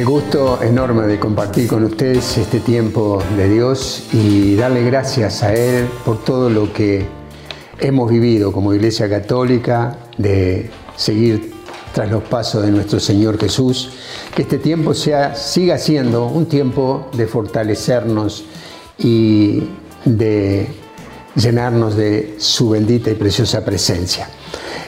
El 0.00 0.06
gusto 0.06 0.62
enorme 0.62 1.06
de 1.06 1.20
compartir 1.20 1.68
con 1.68 1.84
ustedes 1.84 2.38
este 2.38 2.60
tiempo 2.60 3.22
de 3.36 3.50
Dios 3.50 4.08
y 4.14 4.56
darle 4.56 4.82
gracias 4.82 5.42
a 5.42 5.52
Él 5.52 5.90
por 6.06 6.24
todo 6.24 6.48
lo 6.48 6.72
que 6.72 7.04
hemos 7.78 8.10
vivido 8.10 8.50
como 8.50 8.72
Iglesia 8.72 9.10
Católica, 9.10 9.98
de 10.16 10.70
seguir 10.96 11.52
tras 11.92 12.10
los 12.10 12.22
pasos 12.22 12.62
de 12.62 12.70
nuestro 12.70 12.98
Señor 12.98 13.38
Jesús, 13.38 13.90
que 14.34 14.40
este 14.40 14.56
tiempo 14.56 14.94
sea, 14.94 15.34
siga 15.34 15.76
siendo 15.76 16.28
un 16.28 16.46
tiempo 16.46 17.10
de 17.12 17.26
fortalecernos 17.26 18.46
y 18.96 19.64
de 20.06 20.66
llenarnos 21.34 21.94
de 21.94 22.36
su 22.38 22.70
bendita 22.70 23.10
y 23.10 23.16
preciosa 23.16 23.62
presencia. 23.62 24.30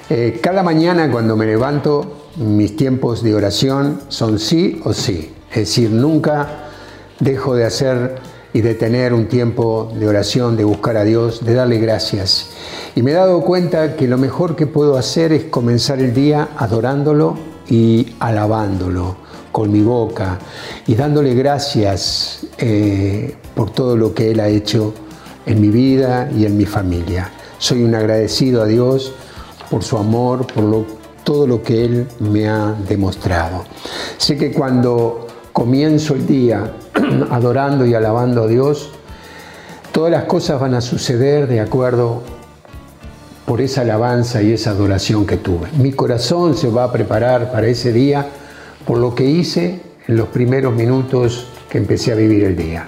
Eh, 0.09 0.41
cada 0.43 0.63
mañana 0.63 1.11
cuando 1.11 1.37
me 1.37 1.45
levanto 1.45 2.22
mis 2.37 2.77
tiempos 2.77 3.23
de 3.23 3.35
oración 3.35 4.01
son 4.09 4.39
sí 4.39 4.81
o 4.85 4.93
sí. 4.93 5.33
Es 5.51 5.57
decir, 5.57 5.91
nunca 5.91 6.69
dejo 7.21 7.55
de 7.55 7.65
hacer 7.65 8.17
y 8.55 8.61
de 8.61 8.75
tener 8.75 9.15
un 9.15 9.29
tiempo 9.29 9.93
de 9.99 10.09
oración, 10.09 10.57
de 10.57 10.65
buscar 10.65 10.97
a 10.97 11.05
Dios, 11.05 11.45
de 11.45 11.55
darle 11.55 11.79
gracias. 11.79 12.51
Y 12.95 13.03
me 13.03 13.13
he 13.13 13.15
dado 13.15 13.43
cuenta 13.43 13.97
que 13.97 14.07
lo 14.07 14.19
mejor 14.19 14.57
que 14.57 14.67
puedo 14.67 14.97
hacer 14.97 15.33
es 15.33 15.45
comenzar 15.45 16.01
el 16.01 16.13
día 16.13 16.49
adorándolo 16.57 17.37
y 17.69 18.15
alabándolo 18.19 19.17
con 19.51 19.71
mi 19.71 19.83
boca 19.83 20.39
y 20.87 20.95
dándole 20.95 21.35
gracias 21.35 22.47
eh, 22.59 23.37
por 23.55 23.71
todo 23.71 23.97
lo 23.97 24.15
que 24.15 24.31
Él 24.31 24.41
ha 24.41 24.49
hecho 24.49 24.95
en 25.47 25.61
mi 25.61 25.69
vida 25.69 26.31
y 26.35 26.47
en 26.47 26.57
mi 26.57 26.67
familia. 26.67 27.31
Soy 27.59 27.83
un 27.85 27.95
agradecido 27.95 28.63
a 28.63 28.67
Dios 28.67 29.13
por 29.71 29.85
su 29.85 29.97
amor, 29.97 30.47
por 30.47 30.65
lo 30.65 31.02
todo 31.25 31.47
lo 31.47 31.63
que 31.63 31.85
Él 31.85 32.09
me 32.21 32.49
ha 32.49 32.75
demostrado. 32.89 33.65
Sé 34.17 34.37
que 34.37 34.53
cuando 34.53 35.27
comienzo 35.53 36.15
el 36.15 36.27
día 36.27 36.73
adorando 37.31 37.87
y 37.87 37.95
alabando 37.95 38.45
a 38.45 38.47
Dios, 38.47 38.91
todas 39.93 40.11
las 40.11 40.25
cosas 40.25 40.61
van 40.61 40.75
a 40.75 40.81
suceder 40.81 41.47
de 41.47 41.61
acuerdo 41.61 42.23
por 43.47 43.61
esa 43.61 43.83
alabanza 43.83 44.43
y 44.43 44.53
esa 44.53 44.71
adoración 44.71 45.27
que 45.27 45.37
tuve. 45.37 45.69
Mi 45.79 45.93
corazón 45.93 46.57
se 46.57 46.69
va 46.69 46.85
a 46.85 46.93
preparar 46.93 47.53
para 47.53 47.67
ese 47.67 47.93
día 47.93 48.27
por 48.87 48.99
lo 48.99 49.15
que 49.15 49.25
hice 49.25 49.81
en 50.09 50.17
los 50.17 50.29
primeros 50.29 50.75
minutos 50.75 51.47
que 51.69 51.79
empecé 51.79 52.13
a 52.13 52.15
vivir 52.15 52.45
el 52.45 52.57
día. 52.57 52.87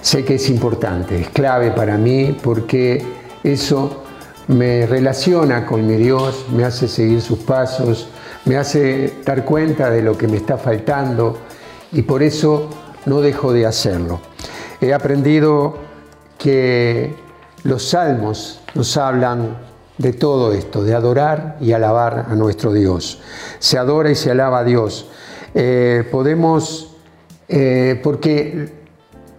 Sé 0.00 0.24
que 0.24 0.36
es 0.36 0.48
importante, 0.50 1.20
es 1.20 1.28
clave 1.30 1.72
para 1.72 1.98
mí 1.98 2.36
porque 2.42 3.04
eso 3.42 4.04
me 4.48 4.86
relaciona 4.86 5.66
con 5.66 5.86
mi 5.86 5.96
Dios, 5.96 6.46
me 6.52 6.64
hace 6.64 6.88
seguir 6.88 7.20
sus 7.20 7.38
pasos, 7.40 8.08
me 8.44 8.56
hace 8.56 9.14
dar 9.24 9.44
cuenta 9.44 9.90
de 9.90 10.02
lo 10.02 10.16
que 10.16 10.28
me 10.28 10.36
está 10.36 10.56
faltando 10.56 11.38
y 11.92 12.02
por 12.02 12.22
eso 12.22 12.70
no 13.06 13.20
dejo 13.20 13.52
de 13.52 13.66
hacerlo. 13.66 14.20
He 14.80 14.92
aprendido 14.92 15.78
que 16.38 17.14
los 17.64 17.88
salmos 17.88 18.60
nos 18.74 18.96
hablan 18.96 19.58
de 19.98 20.12
todo 20.12 20.52
esto, 20.52 20.84
de 20.84 20.94
adorar 20.94 21.56
y 21.60 21.72
alabar 21.72 22.26
a 22.28 22.34
nuestro 22.34 22.72
Dios. 22.72 23.20
Se 23.58 23.78
adora 23.78 24.10
y 24.10 24.14
se 24.14 24.30
alaba 24.30 24.60
a 24.60 24.64
Dios. 24.64 25.08
Eh, 25.54 26.06
podemos, 26.10 26.96
eh, 27.48 27.98
porque 28.02 28.72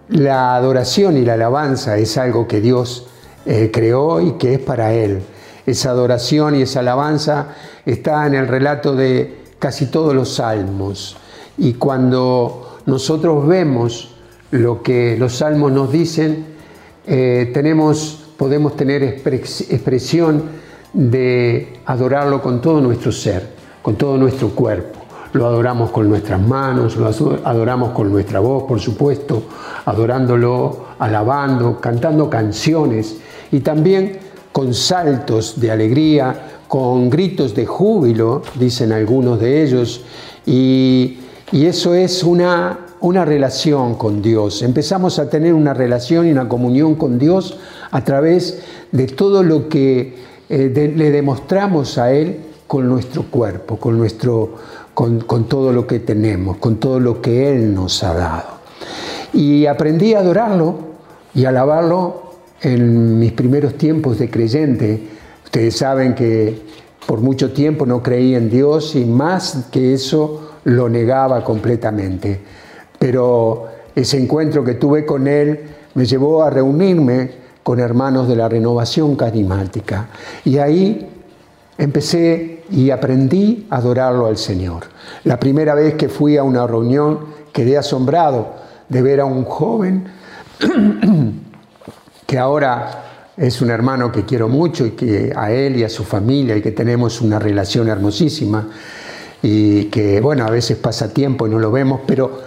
la 0.09 0.55
adoración 0.55 1.15
y 1.17 1.21
la 1.21 1.33
alabanza 1.33 1.97
es 1.97 2.17
algo 2.17 2.47
que 2.47 2.59
Dios 2.59 3.07
eh, 3.49 3.71
creó 3.71 4.19
y 4.19 4.33
que 4.33 4.55
es 4.55 4.59
para 4.59 4.93
Él. 4.93 5.21
Esa 5.65 5.91
adoración 5.91 6.55
y 6.55 6.63
esa 6.63 6.81
alabanza 6.81 7.55
está 7.85 8.27
en 8.27 8.33
el 8.33 8.45
relato 8.45 8.93
de 8.93 9.37
casi 9.57 9.85
todos 9.85 10.13
los 10.13 10.35
salmos. 10.35 11.15
Y 11.57 11.75
cuando 11.75 12.79
nosotros 12.85 13.47
vemos 13.47 14.15
lo 14.51 14.83
que 14.83 15.15
los 15.17 15.37
salmos 15.37 15.71
nos 15.71 15.93
dicen, 15.93 16.45
eh, 17.05 17.49
tenemos, 17.53 18.31
podemos 18.35 18.75
tener 18.75 19.01
expresión 19.01 20.43
de 20.91 21.79
adorarlo 21.85 22.41
con 22.41 22.59
todo 22.59 22.81
nuestro 22.81 23.13
ser, 23.13 23.47
con 23.81 23.95
todo 23.95 24.17
nuestro 24.17 24.49
cuerpo. 24.49 24.99
Lo 25.31 25.45
adoramos 25.45 25.91
con 25.91 26.09
nuestras 26.09 26.41
manos, 26.41 26.97
lo 26.97 27.07
adoramos 27.45 27.91
con 27.91 28.11
nuestra 28.11 28.41
voz, 28.41 28.63
por 28.63 28.81
supuesto, 28.81 29.43
adorándolo, 29.85 30.87
alabando, 30.99 31.79
cantando 31.79 32.29
canciones 32.29 33.17
y 33.51 33.59
también 33.59 34.19
con 34.51 34.73
saltos 34.73 35.59
de 35.59 35.71
alegría, 35.71 36.63
con 36.67 37.09
gritos 37.09 37.55
de 37.55 37.65
júbilo, 37.65 38.41
dicen 38.55 38.91
algunos 38.91 39.39
de 39.39 39.63
ellos, 39.63 40.01
y, 40.45 41.19
eso 41.51 41.93
es 41.93 42.23
una, 42.23 42.79
una 42.99 43.23
relación 43.23 43.95
con 43.95 44.21
Dios. 44.21 44.61
Empezamos 44.63 45.17
a 45.17 45.29
tener 45.29 45.53
una 45.53 45.73
relación 45.73 46.27
y 46.27 46.31
una 46.31 46.49
comunión 46.49 46.95
con 46.95 47.17
Dios 47.19 47.57
a 47.91 48.03
través 48.03 48.63
de 48.91 49.07
todo 49.07 49.43
lo 49.43 49.69
que 49.69 50.15
eh, 50.49 50.93
le 50.95 51.11
demostramos 51.11 51.97
a 51.97 52.11
Él 52.11 52.39
con 52.67 52.89
nuestro 52.89 53.23
cuerpo, 53.23 53.77
con, 53.77 53.97
nuestro, 53.97 54.55
con, 54.93 55.21
con 55.21 55.45
todo 55.45 55.71
lo 55.71 55.87
que 55.87 55.99
tenemos, 55.99 56.57
con 56.57 56.77
todo 56.77 56.99
lo 56.99 57.21
que 57.21 57.49
Él 57.49 57.73
nos 57.73 58.03
ha 58.03 58.13
dado. 58.13 58.47
Y 59.33 59.67
aprendí 59.67 60.15
a 60.15 60.19
adorarlo 60.19 60.75
y 61.33 61.45
a 61.45 61.49
alabarlo 61.49 62.26
en 62.61 63.19
mis 63.19 63.31
primeros 63.33 63.75
tiempos 63.75 64.19
de 64.19 64.29
creyente, 64.29 65.01
ustedes 65.43 65.77
saben 65.77 66.15
que 66.15 66.61
por 67.05 67.21
mucho 67.21 67.51
tiempo 67.51 67.85
no 67.85 68.03
creí 68.03 68.35
en 68.35 68.49
Dios 68.49 68.95
y 68.95 69.05
más 69.05 69.67
que 69.71 69.93
eso 69.93 70.53
lo 70.65 70.89
negaba 70.89 71.43
completamente. 71.43 72.39
Pero 72.99 73.67
ese 73.95 74.17
encuentro 74.17 74.63
que 74.63 74.73
tuve 74.73 75.05
con 75.05 75.27
Él 75.27 75.59
me 75.93 76.05
llevó 76.05 76.43
a 76.43 76.49
reunirme 76.49 77.31
con 77.63 77.79
hermanos 77.79 78.27
de 78.27 78.35
la 78.35 78.49
renovación 78.49 79.15
carismática. 79.15 80.07
Y 80.43 80.57
ahí 80.57 81.07
empecé 81.77 82.63
y 82.69 82.89
aprendí 82.91 83.67
a 83.69 83.77
adorarlo 83.77 84.27
al 84.27 84.37
Señor. 84.37 84.83
La 85.23 85.39
primera 85.39 85.75
vez 85.75 85.95
que 85.95 86.09
fui 86.09 86.37
a 86.37 86.43
una 86.43 86.67
reunión 86.67 87.19
quedé 87.53 87.77
asombrado 87.77 88.55
de 88.89 89.01
ver 89.01 89.21
a 89.21 89.25
un 89.25 89.43
joven 89.45 90.05
ahora 92.37 93.03
es 93.37 93.61
un 93.61 93.69
hermano 93.69 94.11
que 94.11 94.25
quiero 94.25 94.49
mucho 94.49 94.85
y 94.85 94.91
que 94.91 95.31
a 95.35 95.51
él 95.51 95.77
y 95.77 95.83
a 95.83 95.89
su 95.89 96.03
familia 96.03 96.57
y 96.57 96.61
que 96.61 96.71
tenemos 96.71 97.21
una 97.21 97.37
relación 97.37 97.87
hermosísima 97.87 98.67
y 99.43 99.85
que, 99.85 100.19
bueno, 100.19 100.45
a 100.45 100.49
veces 100.49 100.77
pasa 100.77 101.13
tiempo 101.13 101.45
y 101.45 101.51
no 101.51 101.59
lo 101.59 101.71
vemos, 101.71 102.01
pero 102.07 102.41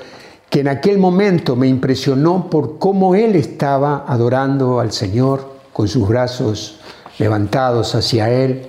que 0.48 0.60
en 0.60 0.68
aquel 0.68 0.98
momento 0.98 1.54
me 1.54 1.68
impresionó 1.68 2.50
por 2.50 2.78
cómo 2.78 3.14
él 3.14 3.36
estaba 3.36 4.04
adorando 4.08 4.80
al 4.80 4.90
Señor 4.90 5.54
con 5.72 5.86
sus 5.86 6.08
brazos 6.08 6.80
levantados 7.18 7.94
hacia 7.94 8.28
él, 8.30 8.66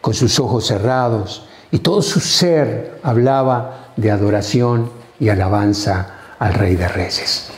con 0.00 0.14
sus 0.14 0.38
ojos 0.38 0.66
cerrados, 0.66 1.44
y 1.72 1.80
todo 1.80 2.02
su 2.02 2.20
ser 2.20 3.00
hablaba 3.02 3.92
de 3.96 4.12
adoración 4.12 4.90
y 5.18 5.28
alabanza 5.28 6.34
al 6.38 6.54
Rey 6.54 6.76
de 6.76 6.86
Reyes. 6.86 7.48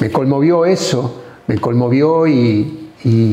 Me 0.00 0.10
conmovió 0.10 0.66
eso 0.66 1.22
me 1.46 1.58
conmovió 1.58 2.26
y, 2.26 2.82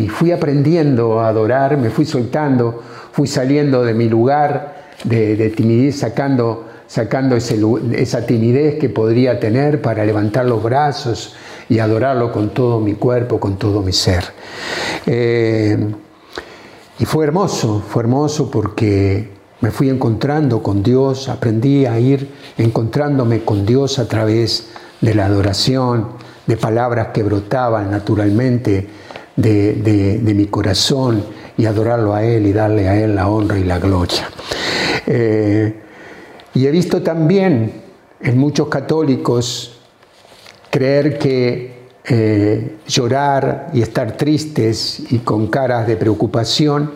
fui 0.10 0.32
aprendiendo 0.32 1.20
a 1.20 1.30
adorar, 1.30 1.78
me 1.78 1.90
fui 1.90 2.06
soltando, 2.06 2.84
fui 3.12 3.28
saliendo 3.28 3.84
de 3.84 3.96
mi 3.96 4.08
lugar 4.08 4.92
de, 5.04 5.50
timidez, 5.50 5.98
sacando, 5.98 6.68
esa 6.88 8.26
timidez 8.28 8.76
que 8.76 8.90
podría 8.90 9.40
tener 9.40 9.82
para 9.82 10.06
levantar 10.06 10.46
los 10.46 10.62
brazos 10.62 11.36
y 11.70 11.80
adorarlo 11.80 12.32
con 12.32 12.50
todo 12.50 12.80
mi 12.80 12.94
cuerpo, 12.94 13.40
con 13.40 13.58
todo 13.58 13.82
mi 13.82 13.94
ser. 13.94 14.26
Eh, 15.08 15.76
y 17.00 17.06
fue 17.06 17.26
hermoso, 17.26 17.82
fue 17.88 18.04
hermoso 18.04 18.52
porque 18.52 19.32
me 19.62 19.72
fui 19.72 19.90
encontrando 19.90 20.62
con 20.62 20.84
Dios, 20.84 21.30
aprendí 21.30 21.88
a 21.88 22.00
ir 22.00 22.30
encontrándome 22.58 23.44
con 23.44 23.66
Dios 23.66 23.98
a 23.98 24.08
través 24.08 24.68
de 25.02 25.16
la 25.16 25.26
adoración, 25.26 26.10
de 26.46 26.58
palabras 26.58 27.08
que 27.14 27.24
brotaban 27.24 27.90
naturalmente 27.92 28.88
de, 29.36 30.20
mi 30.24 30.48
corazón 30.48 31.24
y 31.58 31.66
adorarlo 31.66 32.14
a 32.14 32.24
Él 32.24 32.48
y 32.48 32.54
darle 32.54 32.88
a 32.88 33.00
Él 33.00 33.16
la 33.16 33.28
honra 33.28 33.58
y 33.58 33.64
la 33.64 33.80
gloria. 33.80 34.30
Eh, 35.06 35.74
y 36.54 36.66
he 36.66 36.72
visto 36.72 37.02
también 37.02 37.82
en 38.20 38.38
muchos 38.38 38.68
católicos 38.68 39.80
creer 40.70 41.18
que 41.18 41.74
eh, 42.06 42.78
llorar 42.88 43.70
y 43.74 43.82
estar 43.82 44.18
tristes 44.18 45.04
y 45.12 45.20
con 45.20 45.48
caras 45.48 45.88
de 45.88 45.96
preocupación 45.96 46.92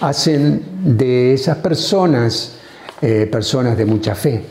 hacen 0.00 0.62
de 0.84 1.34
esas 1.34 1.58
personas 1.58 2.56
eh, 3.02 3.26
personas 3.32 3.78
de 3.78 3.86
mucha 3.86 4.14
fe. 4.14 4.42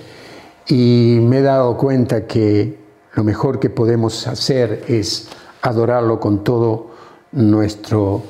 Y 0.67 1.19
me 1.21 1.37
he 1.37 1.41
dado 1.43 1.77
cuenta 1.77 2.25
que 2.25 2.78
lo 3.13 3.23
mejor 3.23 3.59
que 3.59 3.69
podemos 3.69 4.27
hacer 4.27 4.85
es 4.87 5.27
adorarlo 5.61 6.19
con 6.19 6.43
todo 6.43 6.91
nuestro, 7.31 8.23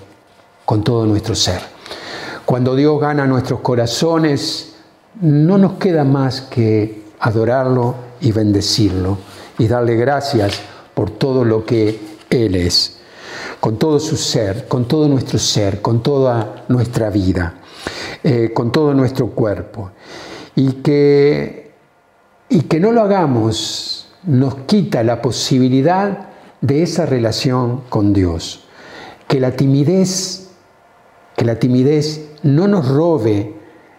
con 0.65 0.83
todo 0.83 1.05
nuestro 1.05 1.35
ser. 1.35 1.61
Cuando 2.45 2.75
Dios 2.75 2.99
gana 2.99 3.27
nuestros 3.27 3.59
corazones, 3.59 4.75
no 5.21 5.57
nos 5.57 5.73
queda 5.73 6.03
más 6.03 6.41
que 6.41 7.03
adorarlo 7.19 7.95
y 8.21 8.31
bendecirlo 8.31 9.17
y 9.57 9.67
darle 9.67 9.95
gracias 9.95 10.61
por 10.93 11.11
todo 11.11 11.43
lo 11.43 11.65
que 11.65 11.99
Él 12.29 12.55
es, 12.55 12.97
con 13.59 13.77
todo 13.77 13.99
su 13.99 14.17
ser, 14.17 14.67
con 14.67 14.87
todo 14.87 15.07
nuestro 15.07 15.37
ser, 15.37 15.81
con 15.81 16.01
toda 16.01 16.65
nuestra 16.69 17.09
vida, 17.09 17.55
eh, 18.23 18.51
con 18.53 18.71
todo 18.71 18.93
nuestro 18.93 19.27
cuerpo. 19.27 19.91
Y 20.55 20.73
que, 20.73 21.71
y 22.49 22.61
que 22.61 22.79
no 22.79 22.91
lo 22.91 23.01
hagamos 23.01 24.08
nos 24.23 24.55
quita 24.65 25.03
la 25.03 25.21
posibilidad 25.21 26.29
de 26.61 26.83
esa 26.83 27.05
relación 27.05 27.81
con 27.89 28.13
Dios. 28.13 28.65
Que 29.27 29.39
la 29.39 29.51
timidez, 29.51 30.49
que 31.35 31.45
la 31.45 31.55
timidez 31.59 32.29
no 32.43 32.67
nos 32.67 32.87
robe 32.87 33.53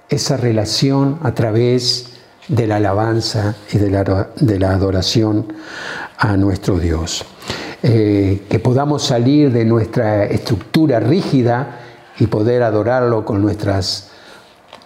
esa 0.08 0.36
relación 0.36 1.18
a 1.22 1.34
través 1.34 2.06
de 2.48 2.66
la 2.66 2.76
alabanza 2.76 3.54
y 3.72 3.78
de 3.78 3.90
la, 3.90 4.70
adoración 4.72 5.52
a 6.18 6.36
nuestro 6.36 6.78
Dios. 6.78 7.24
Eh, 7.82 8.42
que 8.50 8.58
podamos 8.58 9.04
salir 9.04 9.52
de 9.52 9.64
nuestra 9.64 10.24
estructura 10.26 11.00
rígida 11.00 11.80
y 12.18 12.26
poder 12.26 12.62
adorarlo 12.62 13.24
con 13.24 13.40
nuestras 13.40 14.10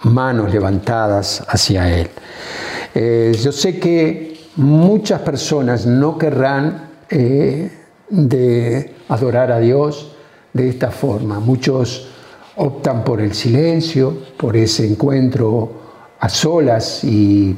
manos 0.03 0.53
levantadas 0.53 1.43
hacia 1.49 1.99
Él. 1.99 2.11
Eh, 2.95 3.37
yo 3.43 3.51
sé 3.51 3.81
que 3.81 4.34
muchas 4.57 5.21
personas 5.21 5.87
no 5.87 6.19
querrán 6.19 6.91
eh, 7.11 7.71
de 8.09 8.95
adorar 9.09 9.53
a 9.53 9.59
Dios 9.59 10.13
de 10.53 10.69
esta 10.69 10.91
forma. 10.91 11.41
Muchos 11.41 12.09
optan 12.57 13.05
por 13.05 13.21
el 13.21 13.35
silencio, 13.35 14.17
por 14.37 14.57
ese 14.57 14.87
encuentro 14.87 15.83
a 16.21 16.29
solas 16.29 17.03
y 17.05 17.57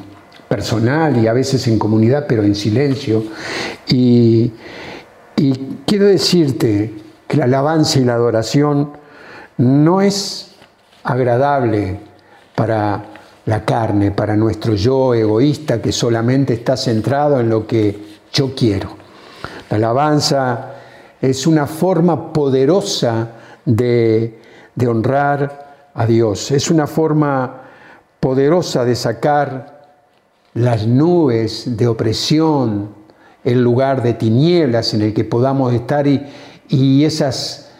personal 0.49 1.17
y 1.17 1.27
a 1.27 1.33
veces 1.33 1.67
en 1.69 1.79
comunidad, 1.79 2.27
pero 2.29 2.43
en 2.43 2.55
silencio. 2.55 3.25
Y, 3.89 4.53
y 5.37 5.53
quiero 5.85 6.07
decirte 6.07 6.95
que 7.29 7.37
la 7.37 7.45
alabanza 7.45 7.99
y 7.99 8.05
la 8.05 8.15
adoración 8.15 8.93
no 9.59 10.01
es 10.01 10.55
agradable 11.05 12.01
para 12.55 13.05
la 13.47 13.65
carne, 13.65 14.11
para 14.11 14.37
nuestro 14.37 14.75
yo 14.75 15.15
egoísta 15.15 15.81
que 15.81 15.93
solamente 15.93 16.53
está 16.55 16.77
centrado 16.77 17.41
en 17.41 17.49
lo 17.49 17.67
que 17.67 18.19
yo 18.33 18.55
quiero. 18.55 18.91
La 19.71 19.77
alabanza 19.77 20.75
es 21.21 21.47
una 21.47 21.67
forma 21.67 22.33
poderosa 22.33 23.31
de, 23.65 24.41
honrar 24.87 25.91
a 25.95 26.07
Dios, 26.07 26.51
es 26.51 26.71
una 26.71 26.87
forma 26.87 27.63
poderosa 28.21 28.85
de 28.85 28.97
sacar 28.97 29.95
las 30.55 30.87
nubes 30.87 31.77
de 31.77 31.87
opresión, 31.87 32.91
el 33.45 33.63
lugar 33.63 34.03
de 34.03 34.15
tinieblas 34.15 34.93
en 34.93 35.03
el 35.03 35.15
que 35.15 35.25
podamos 35.25 35.73
estar 35.73 36.07
y, 36.07 36.27
y 36.69 37.05
esas 37.05 37.71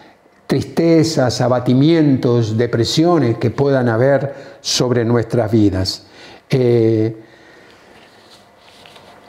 tristezas, 0.47 1.41
abatimientos, 1.41 2.57
depresiones 2.57 3.39
que 3.39 3.51
puedan 3.51 3.89
haber 3.89 4.56
sobre 4.67 5.05
nuestras 5.05 5.53
vidas. 5.53 6.03
Eh, 6.51 7.17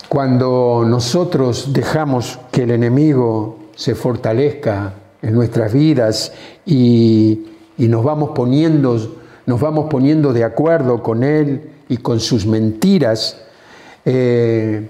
cuando 0.09 0.83
nosotros 0.83 1.73
dejamos 1.73 2.39
que 2.51 2.63
el 2.63 2.71
enemigo 2.71 3.59
se 3.75 3.93
fortalezca 3.93 4.95
en 5.21 5.35
nuestras 5.35 5.71
vidas 5.71 6.33
y, 6.65 7.45
nos, 7.77 8.03
vamos 8.03 8.31
poniendo, 8.33 9.19
nos 9.45 9.61
vamos 9.61 9.85
poniendo 9.91 10.33
de 10.33 10.43
acuerdo 10.43 11.03
con 11.03 11.23
él 11.23 11.69
y 11.87 11.97
con 11.97 12.19
sus 12.19 12.47
mentiras, 12.47 13.39
eh, 14.05 14.89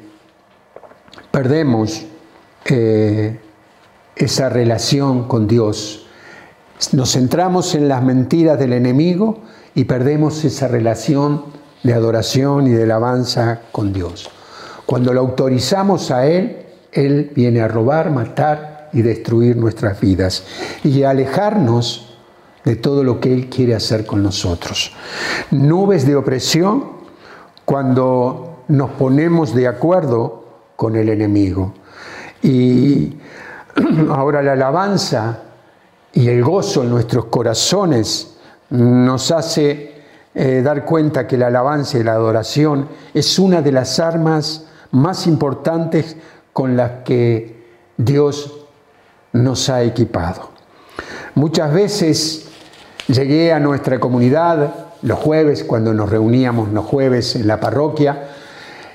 perdemos 1.30 2.06
eh, 2.70 3.38
esa 4.16 4.48
relación 4.48 5.28
con 5.28 5.46
Dios 5.46 6.08
nos 6.92 7.14
centramos 7.14 7.74
en 7.76 7.88
las 7.88 8.04
mentiras 8.04 8.60
del 8.60 8.74
enemigo 8.74 9.40
y 9.78 9.86
perdemos 9.86 10.44
esa 10.44 10.68
relación 10.68 11.44
de 11.84 11.94
adoración 11.94 12.66
y 12.66 12.72
de 12.72 12.82
alabanza 12.82 13.62
con 13.72 13.94
Dios. 13.94 14.28
Cuando 14.88 15.14
lo 15.14 15.20
autorizamos 15.20 16.10
a 16.10 16.26
Él, 16.26 16.66
Él 16.92 17.32
viene 17.36 17.62
a 17.62 17.68
robar, 17.68 18.10
matar 18.10 18.90
y 18.92 19.04
destruir 19.04 19.56
nuestras 19.56 20.02
vidas 20.02 20.46
y 20.84 21.04
alejarnos 21.04 22.18
de 22.66 22.76
todo 22.76 23.04
lo 23.04 23.20
que 23.20 23.32
Él 23.32 23.50
quiere 23.50 23.76
hacer 23.76 24.08
con 24.08 24.24
nosotros. 24.24 24.94
Nubes 25.52 26.08
de 26.08 26.16
opresión 26.16 26.84
cuando 27.64 28.64
nos 28.70 28.90
ponemos 28.94 29.54
de 29.54 29.68
acuerdo 29.68 30.44
con 30.76 30.96
el 30.96 31.08
enemigo. 31.08 31.76
Y 32.42 33.14
ahora 34.10 34.42
la 34.42 34.54
alabanza 34.54 35.38
y 36.14 36.30
el 36.30 36.44
gozo 36.44 36.82
en 36.82 36.90
nuestros 36.90 37.26
corazones 37.26 38.37
nos 38.70 39.32
hace 39.32 39.96
eh, 40.36 40.62
dar 40.64 40.86
cuenta 40.86 41.28
que 41.28 41.38
la 41.38 41.48
alabanza 41.48 41.98
y 41.98 42.04
la 42.04 42.14
adoración 42.14 42.88
es 43.14 43.40
una 43.40 43.62
de 43.62 43.72
las 43.72 44.00
armas 44.00 44.66
más 44.92 45.28
importantes 45.28 46.16
con 46.54 46.78
las 46.78 47.04
que 47.04 47.56
Dios 47.98 48.68
nos 49.34 49.70
ha 49.70 49.84
equipado. 49.84 50.50
Muchas 51.36 51.74
veces 51.74 52.48
llegué 53.08 53.54
a 53.54 53.60
nuestra 53.60 54.00
comunidad 54.00 54.88
los 55.04 55.20
jueves, 55.20 55.64
cuando 55.64 55.94
nos 55.94 56.10
reuníamos 56.10 56.70
los 56.70 56.86
jueves 56.86 57.36
en 57.36 57.48
la 57.48 57.60
parroquia, 57.60 58.30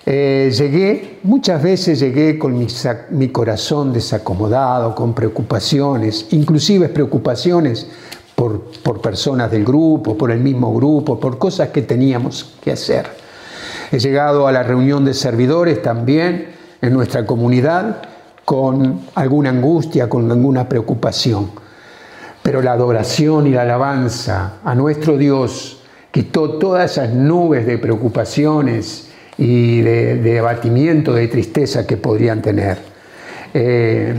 eh, 0.05 0.53
llegué, 0.57 1.21
muchas 1.23 1.63
veces 1.63 2.01
llegué 2.01 2.37
con 2.37 2.59
mi, 2.59 3.29
corazón 3.29 3.93
desacomodado, 3.93 4.97
con 4.97 5.15
preocupaciones, 5.15 6.27
inclusive 6.31 6.89
preocupaciones 6.89 7.87
por, 8.43 8.61
por 8.83 9.01
personas 9.01 9.53
del 9.53 9.65
grupo, 9.65 10.19
por 10.19 10.33
el 10.33 10.41
mismo 10.41 10.75
grupo, 10.75 11.21
por 11.21 11.39
cosas 11.39 11.69
que 11.69 11.83
teníamos 11.83 12.57
que 12.61 12.73
hacer. 12.73 13.07
He 13.93 14.01
llegado 14.01 14.49
a 14.49 14.53
la 14.53 14.65
reunión 14.65 15.05
de 15.05 15.15
servidores 15.15 15.81
también 15.81 16.49
en 16.81 16.93
nuestra 16.93 17.25
comunidad 17.25 18.03
con 18.45 19.03
alguna 19.15 19.51
angustia, 19.51 20.09
con 20.09 20.29
alguna 20.29 20.69
preocupación. 20.69 21.53
Pero 22.43 22.63
la 22.63 22.73
adoración 22.73 23.47
y 23.47 23.51
la 23.51 23.63
alabanza 23.63 24.55
a 24.65 24.75
nuestro 24.75 25.17
Dios 25.17 25.81
quitó 26.11 26.59
todas 26.59 26.91
esas 26.91 27.11
nubes 27.11 27.65
de 27.65 27.79
preocupaciones, 27.79 29.09
y 29.39 29.81
de, 29.83 30.39
abatimiento, 30.41 31.15
de 31.15 31.29
tristeza 31.29 31.87
que 31.87 31.97
podrían 31.97 32.43
tener. 32.43 32.79
Eh, 33.55 34.15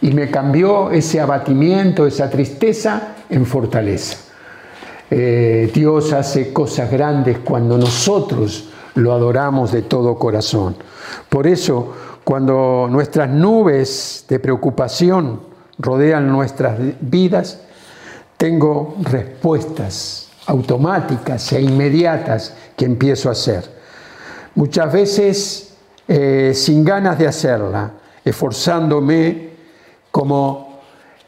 y 0.00 0.10
me 0.12 0.30
cambió 0.30 0.90
ese 0.90 1.20
abatimiento, 1.20 2.06
esa 2.06 2.30
tristeza 2.30 3.14
en 3.28 3.46
fortaleza. 3.46 4.18
Eh, 5.10 5.70
Dios 5.72 6.12
hace 6.12 6.52
cosas 6.52 6.90
grandes 6.90 7.38
cuando 7.38 7.78
nosotros 7.78 8.68
lo 8.94 9.12
adoramos 9.12 9.72
de 9.72 9.82
todo 9.82 10.18
corazón. 10.18 10.76
Por 11.28 11.46
eso, 11.46 11.94
cuando 12.24 12.88
nuestras 12.90 13.30
nubes 13.30 14.24
de 14.28 14.38
preocupación 14.38 15.40
rodean 15.78 16.28
nuestras 16.28 16.78
vidas, 17.00 17.60
tengo 18.36 18.96
respuestas 19.02 20.28
automáticas 20.46 21.52
e 21.52 21.60
inmediatas 21.60 22.54
que 22.76 22.84
empiezo 22.84 23.28
a 23.28 23.32
hacer 23.32 23.78
muchas 24.58 24.92
veces 24.92 25.72
eh, 26.08 26.50
sin 26.52 26.84
ganas 26.84 27.16
de 27.16 27.28
hacerla, 27.28 27.92
esforzándome, 28.24 29.50
como 30.10 30.67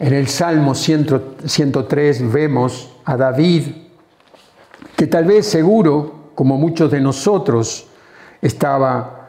en 0.01 0.15
el 0.15 0.29
Salmo 0.29 0.75
103 0.75 2.33
vemos 2.33 2.91
a 3.05 3.19
David, 3.19 3.65
que 4.97 5.07
tal 5.07 5.27
vez 5.27 5.47
seguro, 5.47 6.31
como 6.35 6.57
muchos 6.57 6.91
de 6.91 7.03
nosotros, 7.03 7.87
estaba 8.41 9.29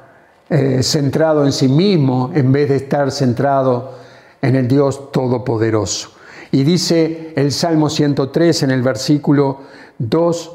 eh, 0.50 0.82
centrado 0.82 1.46
en 1.46 1.52
sí 1.52 1.68
mismo 1.68 2.32
en 2.34 2.54
vez 2.54 2.70
de 2.70 2.78
estar 2.78 3.12
centrado 3.12 3.96
en 4.42 4.56
el 4.56 4.70
Dios 4.70 5.12
Todopoderoso. 5.12 6.12
Y 6.52 6.64
dice 6.64 7.34
el 7.36 7.52
Salmo 7.52 7.90
103 7.90 8.64
en 8.64 8.72
el 8.72 8.82
versículo 8.82 9.60
2, 9.98 10.52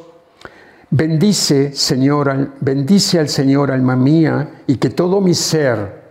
Bendice, 0.88 1.74
Señor, 1.74 2.52
bendice 2.60 3.18
al 3.18 3.28
Señor, 3.28 3.70
alma 3.70 3.96
mía, 3.96 4.62
y 4.66 4.76
que 4.76 4.88
todo 4.88 5.20
mi 5.20 5.34
ser 5.34 6.05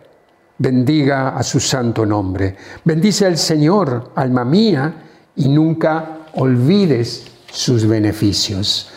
bendiga 0.57 1.35
a 1.35 1.43
su 1.43 1.59
santo 1.59 2.05
nombre. 2.05 2.55
Bendice 2.83 3.25
al 3.25 3.37
Señor, 3.37 4.11
alma 4.15 4.45
mía, 4.45 4.93
y 5.35 5.49
nunca 5.49 6.19
olvides 6.35 7.25
sus 7.51 7.85
beneficios. 7.87 8.89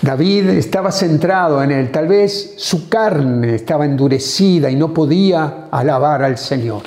David 0.00 0.50
estaba 0.50 0.92
centrado 0.92 1.62
en 1.62 1.72
él, 1.72 1.90
tal 1.90 2.06
vez 2.06 2.54
su 2.56 2.88
carne 2.88 3.56
estaba 3.56 3.84
endurecida 3.84 4.70
y 4.70 4.76
no 4.76 4.94
podía 4.94 5.66
alabar 5.70 6.22
al 6.22 6.38
Señor, 6.38 6.82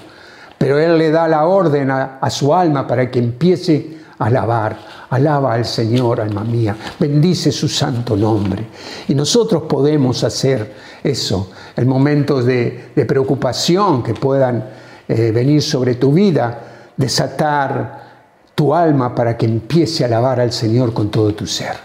pero 0.58 0.80
él 0.80 0.98
le 0.98 1.12
da 1.12 1.28
la 1.28 1.46
orden 1.46 1.92
a, 1.92 2.20
a 2.20 2.30
su 2.30 2.54
alma 2.54 2.88
para 2.88 3.12
que 3.12 3.20
empiece 3.20 4.01
alabar. 4.22 4.78
Alaba 5.10 5.54
al 5.54 5.66
Señor, 5.66 6.22
alma 6.22 6.44
mía. 6.44 6.76
Bendice 7.00 7.52
su 7.52 7.68
santo 7.68 8.16
nombre. 8.16 8.66
Y 9.08 9.16
nosotros 9.16 9.64
podemos 9.64 10.24
hacer 10.24 10.74
eso 11.04 11.52
en 11.76 11.88
momentos 11.88 12.46
de, 12.46 12.92
preocupación 13.08 14.04
que 14.04 14.14
puedan 14.14 14.64
eh, 15.08 15.32
venir 15.32 15.62
sobre 15.62 15.96
tu 15.96 16.14
vida, 16.14 16.94
desatar 16.96 18.02
tu 18.56 18.74
alma 18.74 19.14
para 19.16 19.36
que 19.36 19.46
empiece 19.46 20.04
a 20.04 20.08
alabar 20.08 20.40
al 20.40 20.52
Señor 20.52 20.94
con 20.94 21.10
todo 21.10 21.34
tu 21.34 21.48
ser. 21.48 21.76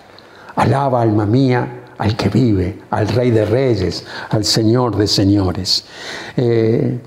Alaba, 0.57 1.02
alma 1.02 1.26
mía, 1.26 1.85
al 1.99 2.16
que 2.16 2.28
vive, 2.28 2.78
al 2.90 3.09
Rey 3.09 3.31
de 3.31 3.45
Reyes, 3.45 4.05
al 4.31 4.45
Señor 4.45 4.97
de 4.97 5.07
Señores. 5.07 5.85
Eh, 6.37 6.99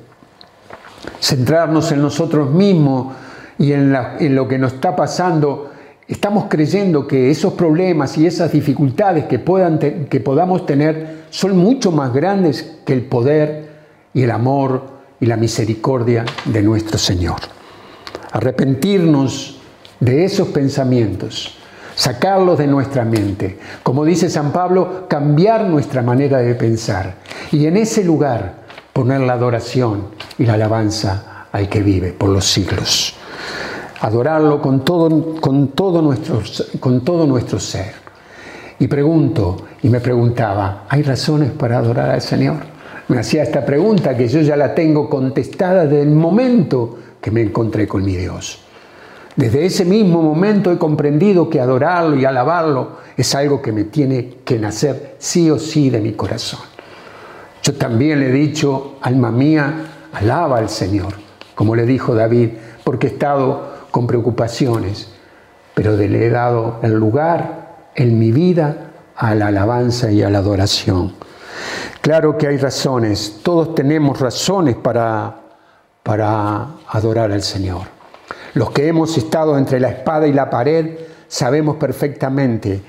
centrarnos 1.22 1.92
en 1.92 2.02
nosotros 2.02 2.50
mismos 2.50 3.14
y 3.60 3.74
en, 3.74 3.94
lo 4.36 4.48
que 4.48 4.58
nos 4.58 4.74
está 4.74 4.96
pasando, 4.96 5.70
estamos 6.08 6.46
creyendo 6.50 7.06
que 7.06 7.30
esos 7.30 7.54
problemas 7.54 8.18
y 8.18 8.26
esas 8.26 8.52
dificultades 8.52 9.26
que, 9.26 9.38
puedan 9.38 9.78
que 9.78 10.20
podamos 10.22 10.66
tener 10.66 11.26
son 11.30 11.58
mucho 11.58 11.92
más 11.92 12.14
grandes 12.14 12.78
que 12.86 12.94
el 12.94 13.04
poder 13.04 13.70
y 14.14 14.24
el 14.24 14.32
amor 14.32 15.00
y 15.20 15.26
la 15.26 15.36
misericordia 15.36 16.26
de 16.46 16.64
nuestro 16.64 16.98
Señor. 16.98 17.38
Arrepentirnos 18.32 19.60
de 20.00 20.24
esos 20.24 20.48
pensamientos 20.48 21.56
sacarlos 22.00 22.58
de 22.58 22.66
nuestra 22.66 23.04
mente. 23.04 23.60
Como 23.84 24.06
dice 24.06 24.30
San 24.30 24.54
Pablo, 24.54 25.06
cambiar 25.10 25.66
nuestra 25.66 26.02
manera 26.02 26.38
de 26.38 26.56
pensar. 26.56 27.16
Y 27.52 27.66
en 27.66 27.76
ese 27.76 28.06
lugar 28.06 28.60
poner 28.94 29.20
la 29.20 29.34
adoración 29.34 30.08
y 30.38 30.46
la 30.46 30.54
alabanza 30.54 31.48
al 31.52 31.68
que 31.68 31.84
vive 31.84 32.14
por 32.14 32.30
los 32.30 32.46
siglos. 32.46 33.19
Adorarlo 34.02 34.62
con 34.62 34.86
todo, 34.86 35.36
con 35.42 35.70
todo, 35.70 36.02
nuestro, 36.02 36.42
con 36.80 37.02
todo 37.02 37.28
nuestro 37.28 37.60
ser. 37.60 37.94
Y 38.80 38.88
pregunto, 38.88 39.58
y 39.84 39.90
me 39.90 40.00
preguntaba, 40.00 40.86
¿hay 40.88 41.04
razones 41.04 41.52
para 41.52 41.80
adorar 41.80 42.10
al 42.12 42.22
Señor? 42.22 42.58
Me 43.10 43.20
hacía 43.20 43.44
esta 43.44 43.66
pregunta 43.66 44.16
que 44.16 44.28
yo 44.28 44.40
ya 44.42 44.56
la 44.56 44.74
tengo 44.74 45.10
contestada 45.10 45.84
desde 45.86 46.04
el 46.04 46.12
momento 46.12 46.98
que 47.20 47.32
me 47.32 47.42
encontré 47.42 47.88
con 47.88 48.06
mi 48.06 48.16
Dios. 48.16 48.60
Desde 49.36 49.66
ese 49.66 49.86
mismo 49.86 50.22
momento 50.22 50.72
he 50.72 50.78
comprendido 50.78 51.50
que 51.50 51.60
adorarlo 51.60 52.16
y 52.18 52.26
alabarlo 52.26 53.00
es 53.18 53.34
algo 53.36 53.62
que 53.62 53.72
me 53.72 53.86
tiene 53.86 54.38
que 54.46 54.60
nacer 54.60 55.16
sí 55.18 55.50
o 55.50 55.58
sí 55.58 55.90
de 55.90 56.02
mi 56.02 56.14
corazón. 56.14 56.60
Yo 57.64 57.74
también 57.76 58.20
le 58.20 58.30
he 58.30 58.32
dicho, 58.32 58.96
alma 59.02 59.32
mía, 59.32 59.74
alaba 60.14 60.58
al 60.58 60.70
Señor, 60.70 61.14
como 61.56 61.76
le 61.76 61.86
dijo 61.86 62.16
David, 62.16 62.50
porque 62.84 63.08
he 63.08 63.10
estado 63.12 63.69
con 63.92 64.08
preocupaciones, 64.08 65.10
pero 65.74 65.96
le 65.96 66.26
he 66.26 66.30
dado 66.30 66.80
el 66.82 66.94
lugar 66.94 67.90
en 67.96 68.20
mi 68.20 68.32
vida 68.32 68.92
a 69.16 69.36
la 69.36 69.48
alabanza 69.48 70.12
y 70.12 70.24
a 70.24 70.30
la 70.30 70.40
adoración. 70.40 71.14
Claro 72.02 72.38
que 72.38 72.48
hay 72.48 72.58
razones, 72.58 73.40
todos 73.44 73.76
tenemos 73.76 74.20
razones 74.20 74.76
para, 74.76 75.36
para 76.04 76.68
adorar 76.88 77.32
al 77.32 77.42
Señor. 77.42 77.82
Los 78.54 78.72
que 78.72 78.88
hemos 78.88 79.18
estado 79.18 79.58
entre 79.58 79.80
la 79.80 79.90
espada 79.90 80.28
y 80.28 80.34
la 80.34 80.50
pared 80.50 80.98
sabemos 81.28 81.76
perfectamente 81.76 82.82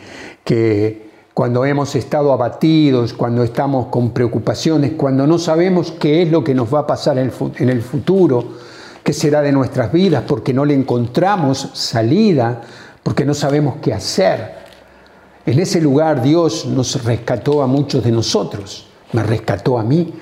que 0.45 1.11
cuando 1.35 1.65
hemos 1.65 1.95
estado 1.97 2.33
abatidos, 2.33 3.13
cuando 3.13 3.43
estamos 3.43 3.87
con 3.87 4.11
preocupaciones, 4.13 4.93
cuando 4.97 5.27
no 5.27 5.39
sabemos 5.39 5.93
qué 5.93 6.23
es 6.23 6.31
lo 6.31 6.45
que 6.45 6.55
nos 6.55 6.73
va 6.73 6.81
a 6.81 6.87
pasar 6.87 7.19
en 7.19 7.69
el 7.69 7.83
futuro, 7.83 8.45
será 9.13 9.43
de 9.43 9.53
nuestras 9.53 9.93
vidas, 9.93 10.25
porque 10.27 10.53
no 10.53 10.65
le 10.65 10.75
encontramos 10.75 11.71
salida, 11.75 12.63
porque 13.03 13.25
no 13.25 13.35
sabemos 13.35 13.77
qué 13.83 13.93
hacer. 13.93 14.61
En 15.47 15.59
ese 15.59 15.81
lugar 15.81 16.23
Dios 16.23 16.67
nos 16.67 17.03
rescató 17.05 17.63
a 17.63 17.67
muchos 17.67 18.05
de 18.05 18.13
nosotros, 18.13 18.87
me 19.13 19.23
rescató 19.23 19.79
a 19.79 19.83
mí, 19.83 20.13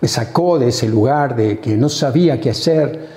me 0.00 0.08
sacó 0.08 0.58
de 0.58 0.68
ese 0.68 0.88
lugar 0.88 1.34
de 1.34 1.58
que 1.58 1.76
no 1.76 1.88
sabía 1.88 2.40
qué 2.40 2.50
hacer, 2.50 3.08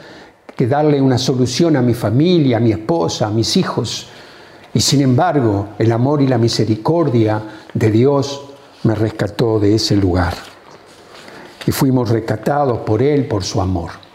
que 0.56 0.68
darle 0.68 1.02
una 1.02 1.18
solución 1.18 1.76
a 1.76 1.82
mi 1.82 1.94
familia, 1.94 2.58
a 2.58 2.60
mi 2.60 2.72
esposa, 2.72 3.28
a 3.28 3.30
mis 3.30 3.58
hijos. 3.58 4.08
Y 4.74 4.80
sin 4.80 5.02
embargo, 5.02 5.70
el 5.78 5.92
amor 5.92 6.22
y 6.22 6.28
la 6.28 6.38
misericordia 6.38 7.42
de 7.74 7.92
Dios 7.92 8.42
me 8.84 8.96
rescató 8.96 9.60
de 9.60 9.76
ese 9.76 9.96
lugar. 9.96 10.34
Y 11.66 11.72
fuimos 11.72 12.10
rescatados 12.10 12.80
por 12.80 13.02
Él, 13.02 13.28
por 13.28 13.44
su 13.44 13.62
amor. 13.62 14.09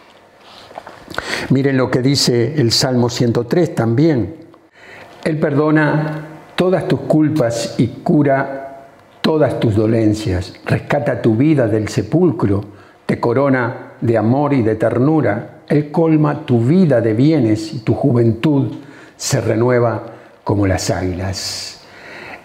Miren 1.51 1.77
lo 1.77 1.91
que 1.91 2.03
dice 2.03 2.61
el 2.61 2.73
Salmo 2.73 3.09
103 3.09 3.75
también. 3.75 4.35
Él 5.25 5.39
perdona 5.39 6.27
todas 6.55 6.87
tus 6.89 7.01
culpas 7.01 7.75
y 7.79 7.89
cura 7.89 8.89
todas 9.21 9.59
tus 9.61 9.75
dolencias. 9.75 10.55
Rescata 10.65 11.23
tu 11.23 11.37
vida 11.37 11.67
del 11.67 11.89
sepulcro, 11.89 12.65
te 13.07 13.19
corona 13.21 13.93
de 14.01 14.19
amor 14.19 14.53
y 14.53 14.63
de 14.63 14.75
ternura 14.75 15.55
él 15.69 15.91
colma 15.91 16.45
tu 16.45 16.61
vida 16.61 17.01
de 17.01 17.15
bienes 17.15 17.73
y 17.73 17.79
tu 17.79 17.95
juventud 17.95 18.73
se 19.17 19.41
renueva 19.41 20.03
como 20.43 20.67
las 20.67 20.91
águilas. 20.91 21.81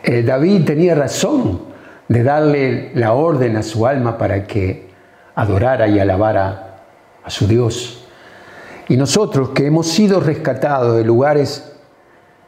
Eh, 0.03 0.23
David 0.23 0.63
tenía 0.65 0.95
razón 0.95 1.61
de 2.07 2.23
darle 2.23 2.91
la 2.95 3.13
orden 3.13 3.57
a 3.57 3.63
su 3.63 3.85
alma 3.85 4.17
para 4.17 4.47
que 4.47 4.89
adorara 5.35 5.87
y 5.87 5.99
alabara 5.99 6.77
a 7.23 7.29
su 7.29 7.47
Dios. 7.47 7.98
Y 8.89 8.97
nosotros 8.97 9.49
que 9.49 9.67
hemos 9.67 9.87
sido 9.87 10.19
rescatados 10.19 10.97
de 10.97 11.03
lugares 11.03 11.63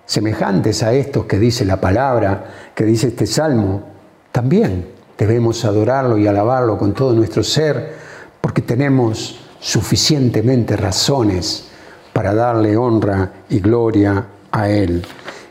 semejantes 0.06 0.82
a 0.82 0.92
estos 0.92 1.26
que 1.26 1.38
dice 1.38 1.64
la 1.66 1.80
palabra, 1.80 2.72
que 2.76 2.84
dice 2.84 3.10
este 3.10 3.28
salmo, 3.28 3.84
también 4.32 4.90
debemos 5.18 5.64
adorarlo 5.66 6.18
y 6.18 6.28
alabarlo 6.28 6.80
con 6.80 6.94
todo 6.94 7.14
nuestro 7.14 7.44
ser, 7.44 7.94
porque 8.42 8.64
tenemos 8.64 9.40
suficientemente 9.60 10.76
razones 10.76 11.68
para 12.12 12.34
darle 12.34 12.76
honra 12.76 13.32
y 13.48 13.60
gloria 13.60 14.26
a 14.52 14.68
Él. 14.68 15.06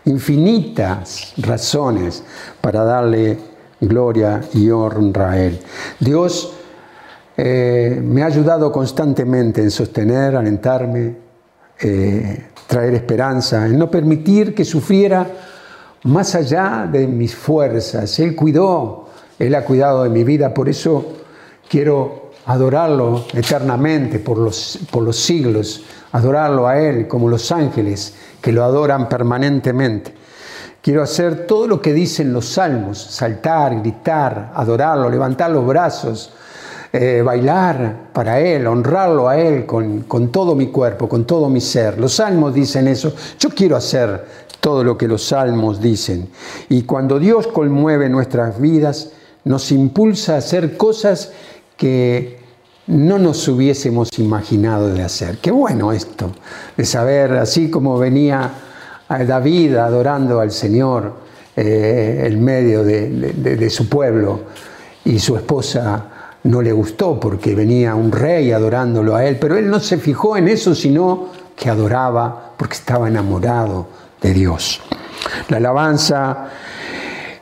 Infinitas 0.06 1.34
razones 1.36 2.24
para 2.60 2.82
darle 2.82 3.38
gloria 3.80 4.40
y 4.52 4.68
honra 4.70 5.30
a 5.30 5.38
Él. 5.38 5.60
Dios 6.00 6.59
eh, 7.42 7.98
me 8.04 8.22
ha 8.22 8.26
ayudado 8.26 8.70
constantemente 8.70 9.62
en 9.62 9.70
sostener, 9.70 10.36
alentarme, 10.36 11.16
eh, 11.80 12.48
traer 12.66 12.92
esperanza, 12.92 13.64
en 13.64 13.78
no 13.78 13.90
permitir 13.90 14.54
que 14.54 14.62
sufriera 14.62 15.26
más 16.02 16.34
allá 16.34 16.86
de 16.92 17.06
mis 17.06 17.34
fuerzas. 17.34 18.18
Él 18.18 18.36
cuidó, 18.36 19.08
Él 19.38 19.54
ha 19.54 19.64
cuidado 19.64 20.02
de 20.02 20.10
mi 20.10 20.22
vida, 20.22 20.52
por 20.52 20.68
eso 20.68 21.14
quiero 21.66 22.32
adorarlo 22.44 23.24
eternamente 23.32 24.18
por 24.18 24.36
los, 24.36 24.78
por 24.90 25.02
los 25.02 25.16
siglos, 25.16 25.82
adorarlo 26.12 26.68
a 26.68 26.78
Él 26.78 27.08
como 27.08 27.26
los 27.26 27.50
ángeles 27.52 28.16
que 28.42 28.52
lo 28.52 28.64
adoran 28.64 29.08
permanentemente. 29.08 30.14
Quiero 30.82 31.02
hacer 31.02 31.46
todo 31.46 31.66
lo 31.66 31.80
que 31.80 31.94
dicen 31.94 32.34
los 32.34 32.50
salmos, 32.50 32.98
saltar, 32.98 33.80
gritar, 33.80 34.52
adorarlo, 34.54 35.08
levantar 35.08 35.50
los 35.50 35.66
brazos, 35.66 36.34
eh, 36.92 37.22
bailar 37.24 38.10
para 38.12 38.40
Él, 38.40 38.66
honrarlo 38.66 39.28
a 39.28 39.38
Él 39.38 39.66
con, 39.66 40.02
con 40.02 40.32
todo 40.32 40.54
mi 40.54 40.68
cuerpo, 40.68 41.08
con 41.08 41.24
todo 41.24 41.48
mi 41.48 41.60
ser. 41.60 41.98
Los 41.98 42.14
salmos 42.14 42.54
dicen 42.54 42.88
eso. 42.88 43.14
Yo 43.38 43.50
quiero 43.50 43.76
hacer 43.76 44.24
todo 44.60 44.84
lo 44.84 44.96
que 44.98 45.08
los 45.08 45.24
salmos 45.24 45.80
dicen. 45.80 46.28
Y 46.68 46.82
cuando 46.82 47.18
Dios 47.18 47.46
conmueve 47.46 48.08
nuestras 48.08 48.60
vidas, 48.60 49.10
nos 49.44 49.72
impulsa 49.72 50.34
a 50.34 50.38
hacer 50.38 50.76
cosas 50.76 51.32
que 51.76 52.40
no 52.86 53.18
nos 53.18 53.46
hubiésemos 53.48 54.08
imaginado 54.18 54.92
de 54.92 55.02
hacer. 55.02 55.38
Qué 55.38 55.50
bueno 55.50 55.92
esto, 55.92 56.32
de 56.76 56.84
saber, 56.84 57.32
así 57.34 57.70
como 57.70 57.98
venía 57.98 58.50
David 59.08 59.76
adorando 59.76 60.40
al 60.40 60.50
Señor 60.50 61.14
eh, 61.56 62.24
en 62.26 62.44
medio 62.44 62.84
de, 62.84 63.70
su 63.70 63.88
pueblo 63.88 64.40
y 65.04 65.18
su 65.18 65.36
esposa 65.36 66.09
no 66.44 66.62
le 66.62 66.72
gustó 66.72 67.20
porque 67.20 67.54
venía 67.54 67.94
un 67.94 68.12
rey 68.12 68.52
adorándolo 68.52 69.14
a 69.14 69.24
él, 69.24 69.38
pero 69.40 69.56
él 69.56 69.68
no 69.68 69.80
se 69.80 69.98
fijó 69.98 70.36
en 70.36 70.48
eso, 70.48 70.74
sino 70.74 71.28
que 71.56 71.68
adoraba 71.68 72.52
porque 72.56 72.74
estaba 72.74 73.08
enamorado 73.08 73.86
de 74.20 74.32
Dios. 74.32 74.80
La 75.48 75.58
alabanza 75.58 76.48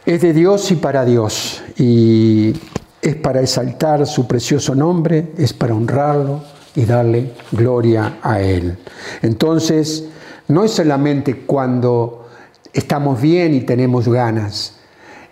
es 0.05 0.21
de 0.23 0.33
Dios 0.33 0.71
y 0.71 0.77
para 0.77 1.05
Dios. 1.05 1.63
Y 1.77 2.55
es 3.01 3.17
para 3.17 3.41
exaltar 3.41 4.07
su 4.07 4.27
precioso 4.27 4.75
nombre, 4.75 5.33
es 5.37 5.53
para 5.53 5.75
honrarlo 5.75 6.43
y 6.75 6.85
darle 6.85 7.33
gloria 7.53 8.19
a 8.23 8.41
Él. 8.41 8.77
Entonces, 9.23 10.07
no 10.49 10.65
es 10.65 10.73
solamente 10.73 11.45
cuando 11.47 12.27
estamos 12.73 13.21
bien 13.21 13.55
y 13.55 13.61
tenemos 13.61 14.09
ganas, 14.09 14.77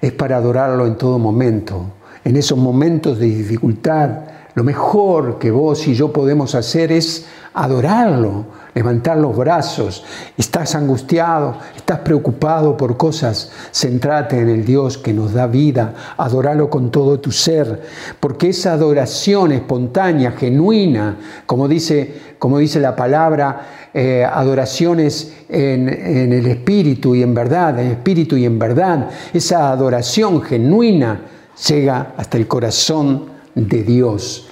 es 0.01 0.13
para 0.13 0.37
adorarlo 0.37 0.87
en 0.87 0.97
todo 0.97 1.19
momento. 1.19 1.87
En 2.27 2.35
esos 2.35 2.59
momentos 2.59 3.21
de 3.21 3.27
dificultad, 3.27 4.11
lo 4.57 4.65
mejor 4.65 5.39
que 5.39 5.53
vos 5.53 5.87
y 5.87 5.95
yo 5.95 6.13
podemos 6.13 6.57
hacer 6.57 6.91
es 6.91 7.25
adorarlo, 7.55 8.47
levantar 8.75 9.17
los 9.19 9.37
brazos. 9.37 10.03
Estás 10.37 10.75
angustiado, 10.75 11.57
estás 11.77 12.01
preocupado 12.01 12.77
por 12.77 12.97
cosas. 12.97 13.53
Centrate 13.71 14.41
en 14.41 14.49
el 14.49 14.65
Dios 14.65 14.99
que 14.99 15.13
nos 15.13 15.35
da 15.35 15.47
vida. 15.47 15.95
Adoralo 16.17 16.69
con 16.69 16.91
todo 16.91 17.21
tu 17.21 17.31
ser. 17.31 17.83
Porque 18.19 18.49
esa 18.49 18.73
adoración 18.73 19.53
espontánea, 19.53 20.33
genuina, 20.33 21.19
como 21.47 21.69
dice, 21.69 22.13
como 22.41 22.59
dice 22.59 22.81
la 22.81 22.97
palabra, 22.97 23.89
eh, 23.95 24.27
adoraciones 24.29 25.33
en, 25.49 25.89
en 25.89 26.33
el 26.33 26.47
espíritu 26.49 27.15
y 27.15 27.23
en 27.23 27.35
verdad, 27.35 27.79
en 27.79 27.93
espíritu 27.93 28.37
y 28.37 28.47
en 28.47 28.59
verdad. 28.59 29.11
Esa 29.33 29.71
adoración 29.71 30.43
genuina 30.43 31.21
llega 31.69 32.15
hasta 32.17 32.37
el 32.37 32.47
corazón 32.47 33.27
de 33.55 33.83
Dios. 33.83 34.49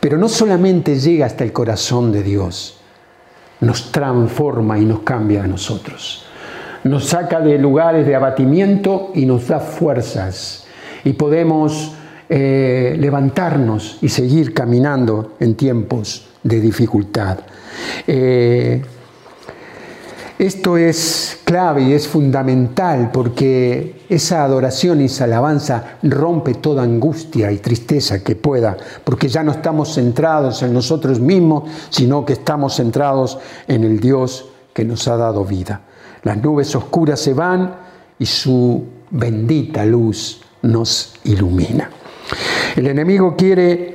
Pero 0.00 0.18
no 0.18 0.28
solamente 0.28 0.98
llega 0.98 1.26
hasta 1.26 1.44
el 1.44 1.52
corazón 1.52 2.12
de 2.12 2.22
Dios, 2.22 2.78
nos 3.60 3.90
transforma 3.92 4.78
y 4.78 4.84
nos 4.84 5.00
cambia 5.00 5.44
a 5.44 5.46
nosotros. 5.46 6.24
Nos 6.84 7.06
saca 7.06 7.40
de 7.40 7.58
lugares 7.58 8.06
de 8.06 8.14
abatimiento 8.14 9.10
y 9.14 9.24
nos 9.24 9.48
da 9.48 9.58
fuerzas. 9.58 10.66
Y 11.02 11.14
podemos 11.14 11.92
eh, 12.28 12.96
levantarnos 12.98 13.98
y 14.02 14.08
seguir 14.08 14.52
caminando 14.52 15.34
en 15.40 15.54
tiempos 15.54 16.26
de 16.42 16.60
dificultad. 16.60 17.38
Eh, 18.06 18.82
esto 20.38 20.76
es 20.76 21.38
clave 21.44 21.82
y 21.82 21.92
es 21.92 22.08
fundamental 22.08 23.10
porque 23.12 24.04
esa 24.08 24.44
adoración 24.44 25.00
y 25.00 25.04
esa 25.04 25.24
alabanza 25.24 25.98
rompe 26.02 26.54
toda 26.54 26.82
angustia 26.82 27.52
y 27.52 27.58
tristeza 27.58 28.22
que 28.22 28.34
pueda, 28.34 28.76
porque 29.04 29.28
ya 29.28 29.42
no 29.42 29.52
estamos 29.52 29.94
centrados 29.94 30.62
en 30.62 30.72
nosotros 30.72 31.20
mismos, 31.20 31.70
sino 31.90 32.24
que 32.24 32.34
estamos 32.34 32.74
centrados 32.74 33.38
en 33.68 33.84
el 33.84 34.00
Dios 34.00 34.46
que 34.72 34.84
nos 34.84 35.06
ha 35.08 35.16
dado 35.16 35.44
vida. 35.44 35.82
Las 36.24 36.38
nubes 36.38 36.74
oscuras 36.74 37.20
se 37.20 37.32
van 37.32 37.76
y 38.18 38.26
su 38.26 38.84
bendita 39.10 39.84
luz 39.84 40.42
nos 40.62 41.14
ilumina. 41.24 41.90
El 42.74 42.88
enemigo 42.88 43.36
quiere 43.36 43.94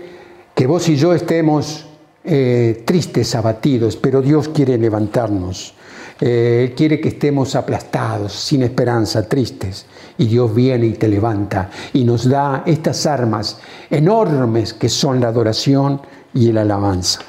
que 0.56 0.68
vos 0.68 0.88
y 0.88 0.96
yo 0.96 1.14
estemos 1.14 1.86
eh, 2.24 2.84
tristes, 2.86 3.36
abatidos, 3.36 3.98
pero 3.98 4.22
Dios 4.22 4.50
quiere 4.50 4.78
levantarnos. 4.78 5.74
Eh, 6.22 6.66
él 6.68 6.76
quiere 6.76 7.00
que 7.00 7.10
estemos 7.10 7.56
aplastados, 7.56 8.34
sin 8.34 8.64
esperanza, 8.64 9.28
tristes. 9.28 9.86
Y 10.18 10.28
Dios 10.28 10.54
viene 10.54 10.88
y 10.88 10.94
te 10.94 11.08
levanta 11.08 11.70
y 11.94 12.04
nos 12.04 12.28
da 12.28 12.64
estas 12.66 13.06
armas 13.06 13.60
enormes 13.90 14.74
que 14.74 14.90
son 14.90 15.22
la 15.22 15.30
adoración 15.30 16.02
y 16.34 16.52
la 16.52 16.62
alabanza. 16.62 17.22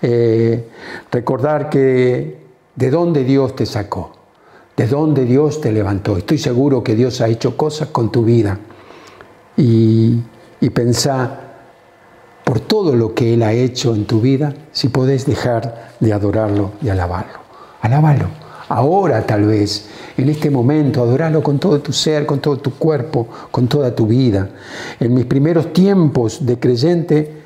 Eh, 0.00 0.68
recordar 1.10 1.68
que 1.68 2.38
de 2.74 2.90
dónde 2.90 3.24
Dios 3.24 3.54
te 3.54 3.66
sacó, 3.66 4.12
de 4.74 4.86
dónde 4.86 5.26
Dios 5.26 5.60
te 5.60 5.70
levantó. 5.70 6.16
Estoy 6.16 6.38
seguro 6.38 6.82
que 6.82 6.94
Dios 6.94 7.20
ha 7.20 7.28
hecho 7.28 7.58
cosas 7.58 7.88
con 7.88 8.10
tu 8.10 8.24
vida. 8.24 8.58
Y, 9.58 10.18
y 10.62 10.70
pensá 10.70 11.40
por 12.44 12.60
todo 12.60 12.96
lo 12.96 13.14
que 13.14 13.34
Él 13.34 13.42
ha 13.42 13.52
hecho 13.52 13.94
en 13.94 14.06
tu 14.06 14.22
vida, 14.22 14.54
si 14.72 14.88
podés 14.88 15.26
dejar 15.26 15.90
de 16.00 16.14
adorarlo 16.14 16.72
y 16.80 16.88
alabarlo. 16.88 17.39
Alábalo. 17.80 18.26
Ahora 18.68 19.26
tal 19.26 19.46
vez, 19.46 19.88
en 20.16 20.28
este 20.28 20.48
momento, 20.48 21.02
adoralo 21.02 21.42
con 21.42 21.58
todo 21.58 21.80
tu 21.80 21.92
ser, 21.92 22.24
con 22.24 22.38
todo 22.38 22.58
tu 22.58 22.74
cuerpo, 22.74 23.26
con 23.50 23.66
toda 23.66 23.94
tu 23.94 24.06
vida. 24.06 24.48
En 25.00 25.12
mis 25.12 25.24
primeros 25.24 25.72
tiempos 25.72 26.46
de 26.46 26.58
creyente, 26.58 27.40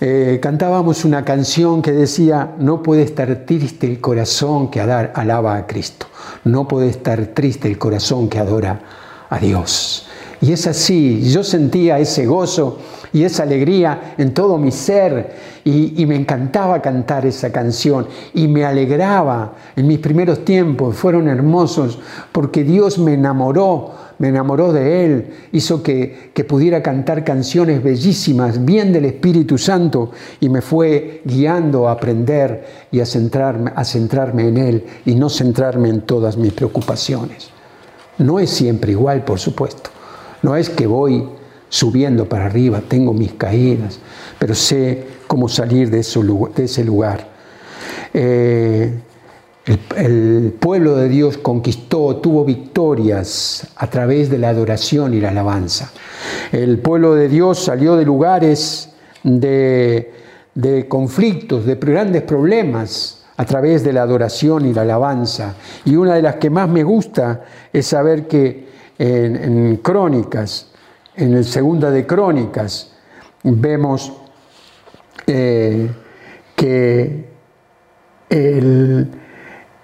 eh, 0.00 0.38
cantábamos 0.40 1.04
una 1.04 1.24
canción 1.24 1.82
que 1.82 1.92
decía, 1.92 2.54
no 2.58 2.82
puede 2.82 3.02
estar 3.02 3.44
triste 3.44 3.86
el 3.86 4.00
corazón 4.00 4.70
que 4.70 4.80
alaba 4.80 5.56
a 5.56 5.66
Cristo, 5.66 6.06
no 6.44 6.66
puede 6.66 6.88
estar 6.88 7.26
triste 7.26 7.68
el 7.68 7.78
corazón 7.78 8.28
que 8.28 8.38
adora 8.38 8.80
a 9.28 9.38
Dios. 9.38 10.07
Y 10.40 10.52
es 10.52 10.66
así, 10.68 11.22
yo 11.30 11.42
sentía 11.42 11.98
ese 11.98 12.24
gozo 12.24 12.78
y 13.12 13.24
esa 13.24 13.42
alegría 13.42 14.14
en 14.18 14.34
todo 14.34 14.56
mi 14.56 14.70
ser 14.70 15.58
y, 15.64 16.06
me 16.06 16.16
encantaba 16.16 16.80
cantar 16.80 17.26
esa 17.26 17.50
canción 17.50 18.06
y 18.32 18.46
me 18.46 18.64
alegraba. 18.64 19.54
En 19.76 19.86
mis 19.86 19.98
primeros 19.98 20.44
tiempos 20.44 20.96
fueron 20.96 21.28
hermosos 21.28 21.98
porque 22.30 22.62
Dios 22.62 22.98
me 22.98 23.14
enamoró, 23.14 23.90
me 24.18 24.28
enamoró 24.28 24.72
de 24.72 25.04
Él, 25.04 25.30
hizo 25.52 25.82
que, 25.82 26.30
que 26.32 26.44
pudiera 26.44 26.82
cantar 26.82 27.24
canciones 27.24 27.82
bellísimas, 27.82 28.64
bien 28.64 28.92
del 28.92 29.06
Espíritu 29.06 29.58
Santo 29.58 30.12
y 30.40 30.48
me 30.48 30.62
fue 30.62 31.20
guiando 31.24 31.88
a 31.88 31.92
aprender 31.92 32.86
y 32.92 33.00
a 33.00 33.06
centrarme, 33.06 33.72
a 33.74 33.84
centrarme 33.84 34.48
en 34.48 34.56
Él 34.56 34.86
y 35.04 35.16
no 35.16 35.28
centrarme 35.28 35.88
en 35.88 36.02
todas 36.02 36.36
mis 36.36 36.52
preocupaciones. 36.52 37.50
No 38.18 38.38
es 38.38 38.50
siempre 38.50 38.92
igual, 38.92 39.24
por 39.24 39.38
supuesto. 39.38 39.97
No 40.42 40.56
es 40.56 40.70
que 40.70 40.86
voy 40.86 41.28
subiendo 41.68 42.28
para 42.28 42.46
arriba, 42.46 42.82
tengo 42.86 43.12
mis 43.12 43.32
caídas, 43.32 43.98
pero 44.38 44.54
sé 44.54 45.06
cómo 45.26 45.48
salir 45.48 45.90
de, 45.90 46.00
ese 46.00 46.84
lugar. 46.84 47.28
Eh, 48.14 48.98
el, 49.96 50.54
pueblo 50.58 50.96
de 50.96 51.08
Dios 51.08 51.36
conquistó, 51.36 52.16
tuvo 52.16 52.44
victorias 52.44 53.66
a 53.76 53.88
través 53.88 54.30
de 54.30 54.38
la 54.38 54.48
adoración 54.48 55.12
y 55.12 55.20
la 55.20 55.28
alabanza. 55.28 55.92
El 56.52 56.78
pueblo 56.78 57.14
de 57.14 57.28
Dios 57.28 57.58
salió 57.58 57.96
de 57.96 58.04
lugares 58.04 58.90
de, 59.22 60.10
conflictos, 60.88 61.66
de 61.66 61.74
grandes 61.74 62.22
problemas 62.22 63.24
a 63.36 63.44
través 63.44 63.84
de 63.84 63.92
la 63.92 64.02
adoración 64.02 64.66
y 64.66 64.72
la 64.72 64.82
alabanza. 64.82 65.54
Y 65.84 65.96
una 65.96 66.14
de 66.14 66.22
las 66.22 66.36
que 66.36 66.50
más 66.50 66.68
me 66.68 66.82
gusta 66.82 67.44
es 67.72 67.86
saber 67.86 68.26
que 68.26 68.67
en 68.98 69.76
Crónicas 69.76 70.68
en 71.18 71.34
el 71.34 71.44
Segunda 71.44 71.90
de 71.90 72.06
Crónicas 72.06 72.92
vemos 73.42 74.12
eh, 75.26 75.90
que 76.54 77.28
el, 78.30 79.10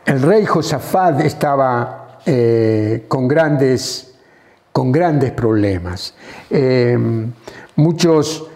rey 0.06 0.44
Josafat 0.46 1.20
estaba 1.22 2.20
eh, 2.24 3.04
con, 3.08 3.26
grandes, 3.26 4.14
con 4.70 4.92
grandes 4.92 5.32
problemas. 5.32 6.14
Eh, 6.50 6.96
muchos, 7.74 8.48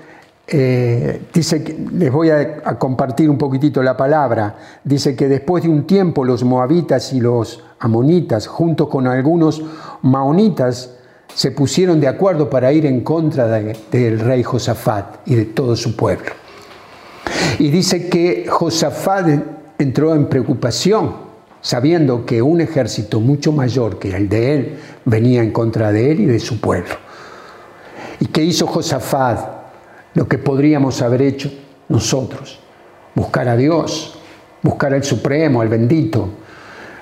dice, 0.50 1.76
les 1.92 2.10
voy 2.10 2.30
a 2.30 2.78
compartir 2.78 3.28
un 3.28 3.36
poquitito 3.36 3.82
la 3.82 3.96
palabra, 3.96 4.56
dice 4.82 5.14
que 5.14 5.28
después 5.28 5.62
de 5.62 5.68
un 5.68 5.86
tiempo 5.86 6.24
los 6.24 6.42
moabitas 6.42 7.12
y 7.12 7.20
los 7.20 7.62
amonitas, 7.80 8.46
junto 8.46 8.88
con 8.88 9.06
algunos 9.06 9.62
maonitas, 10.02 10.94
se 11.34 11.50
pusieron 11.50 12.00
de 12.00 12.08
acuerdo 12.08 12.48
para 12.48 12.72
ir 12.72 12.86
en 12.86 13.02
contra 13.02 13.46
del 13.46 14.20
rey 14.20 14.42
Josafat 14.42 15.26
y 15.26 15.34
de 15.34 15.44
todo 15.44 15.76
su 15.76 15.94
pueblo. 15.94 16.32
Y 17.58 17.70
dice 17.70 18.08
que 18.08 18.46
Josafat 18.48 19.28
entró 19.78 20.14
en 20.14 20.26
preocupación, 20.26 21.28
sabiendo 21.60 22.24
que 22.24 22.40
un 22.40 22.60
ejército 22.60 23.20
mucho 23.20 23.52
mayor 23.52 23.98
que 23.98 24.16
el 24.16 24.28
de 24.28 24.54
él 24.54 24.78
venía 25.04 25.42
en 25.42 25.52
contra 25.52 25.92
de 25.92 26.12
él 26.12 26.20
y 26.20 26.26
de 26.26 26.40
su 26.40 26.60
pueblo. 26.60 26.94
¿Y 28.20 28.26
qué 28.26 28.42
hizo 28.42 28.66
Josafat? 28.66 29.57
Lo 30.14 30.26
que 30.28 30.38
podríamos 30.38 31.02
haber 31.02 31.22
hecho 31.22 31.50
nosotros, 31.88 32.58
buscar 33.14 33.48
a 33.48 33.56
Dios, 33.56 34.18
buscar 34.62 34.94
al 34.94 35.04
Supremo, 35.04 35.60
al 35.60 35.68
bendito, 35.68 36.28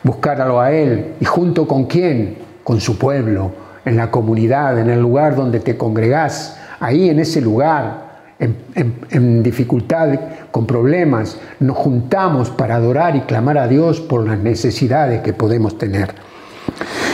buscarlo 0.03 0.61
a 0.61 0.73
Él. 0.73 1.15
¿Y 1.21 1.25
junto 1.25 1.67
con 1.67 1.87
quién? 1.87 2.39
Con 2.63 2.81
su 2.81 2.99
pueblo, 2.99 3.53
en 3.85 3.97
la 3.97 4.11
comunidad, 4.11 4.79
en 4.79 4.91
el 4.91 5.01
lugar 5.01 5.37
donde 5.37 5.61
te 5.61 5.77
congregás, 5.77 6.59
ahí 6.81 7.09
en 7.09 7.21
ese 7.21 7.41
lugar, 7.41 8.07
en, 8.39 9.43
dificultad, 9.43 10.19
con 10.51 10.67
problemas, 10.67 11.39
nos 11.61 11.77
juntamos 11.77 12.51
para 12.51 12.77
adorar 12.77 13.17
y 13.17 13.21
clamar 13.21 13.59
a 13.59 13.69
Dios 13.69 14.01
por 14.01 14.27
las 14.27 14.39
necesidades 14.39 15.23
que 15.23 15.33
podemos 15.33 15.79
tener. 15.79 16.15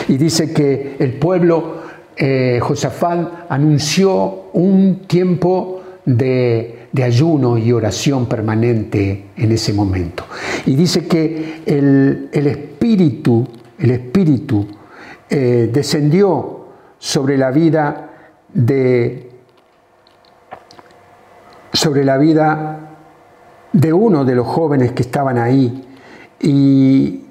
Y 0.09 0.17
dice 0.17 0.53
que 0.53 0.97
el 0.99 1.15
pueblo, 1.15 1.83
eh, 2.17 2.59
Josafat, 2.61 3.51
anunció 3.51 4.47
un 4.53 5.03
tiempo 5.07 5.82
de, 6.05 6.89
ayuno 7.03 7.59
y 7.59 7.73
oración 7.73 8.27
permanente 8.27 9.27
en 9.37 9.53
ese 9.53 9.73
momento. 9.73 10.25
Y 10.67 10.75
dice 10.75 11.07
que 11.07 11.63
el, 11.67 12.29
espíritu, 12.33 13.47
el 13.79 13.91
espíritu 13.91 14.67
eh, 15.29 15.71
descendió 15.73 16.67
sobre 16.99 17.37
la 17.39 17.51
vida 17.51 18.11
de 18.53 19.29
sobre 21.73 22.05
la 22.05 22.19
vida 22.19 22.91
de 23.73 23.93
uno 23.93 24.25
de 24.25 24.35
los 24.35 24.47
jóvenes 24.47 24.93
que 24.93 25.03
estaban 25.03 25.39
ahí 25.39 25.89
y 26.39 27.25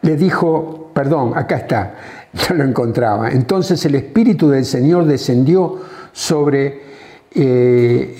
le 0.00 0.16
dijo, 0.16 0.90
perdón, 0.94 1.32
acá 1.36 1.56
está, 1.56 1.94
no 2.48 2.56
lo 2.56 2.64
encontraba. 2.64 3.30
Entonces 3.30 3.84
el 3.84 3.94
Espíritu 3.96 4.48
del 4.48 4.64
Señor 4.64 5.04
descendió 5.04 5.80
sobre 6.12 6.87
eh, 7.34 8.16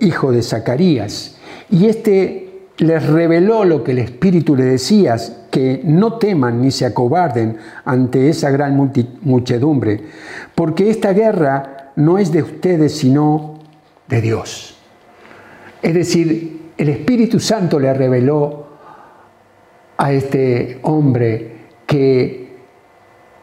hijo 0.00 0.32
de 0.32 0.42
Zacarías, 0.42 1.36
y 1.70 1.86
este 1.86 2.46
les 2.78 3.06
reveló 3.06 3.64
lo 3.64 3.82
que 3.82 3.92
el 3.92 3.98
Espíritu 3.98 4.54
le 4.54 4.64
decía, 4.64 5.16
que 5.50 5.80
no 5.84 6.18
teman 6.18 6.60
ni 6.60 6.70
se 6.70 6.84
acobarden 6.84 7.56
ante 7.84 8.28
esa 8.28 8.50
gran 8.50 8.76
muchedumbre, 9.22 10.02
porque 10.54 10.90
esta 10.90 11.12
guerra 11.12 11.92
no 11.96 12.18
es 12.18 12.30
de 12.30 12.42
ustedes, 12.42 12.98
sino 12.98 13.60
de 14.06 14.20
Dios. 14.20 14.76
Es 15.80 15.94
decir, 15.94 16.72
el 16.76 16.88
Espíritu 16.90 17.40
Santo 17.40 17.80
le 17.80 17.92
reveló 17.94 18.66
a 19.96 20.12
este 20.12 20.78
hombre 20.82 21.56
que 21.86 22.56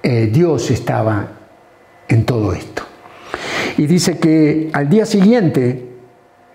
eh, 0.03 0.29
Dios 0.31 0.69
estaba 0.69 1.27
en 2.07 2.25
todo 2.25 2.53
esto. 2.53 2.72
Y 3.77 3.87
dice 3.87 4.17
que 4.17 4.69
al 4.73 4.89
día 4.89 5.05
siguiente, 5.05 5.89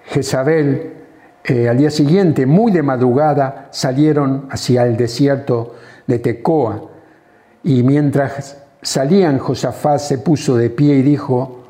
Jezabel 0.04 0.98
eh, 1.50 1.66
al 1.66 1.78
día 1.78 1.90
siguiente, 1.90 2.44
muy 2.44 2.70
de 2.72 2.82
madrugada, 2.82 3.68
salieron 3.70 4.48
hacia 4.50 4.84
el 4.84 4.98
desierto 4.98 5.76
de 6.06 6.18
Tecoa. 6.18 6.90
Y 7.64 7.82
mientras 7.82 8.58
salían, 8.82 9.38
Josafat 9.38 9.98
se 9.98 10.18
puso 10.18 10.56
de 10.56 10.68
pie 10.68 10.96
y 10.96 11.02
dijo 11.02 11.64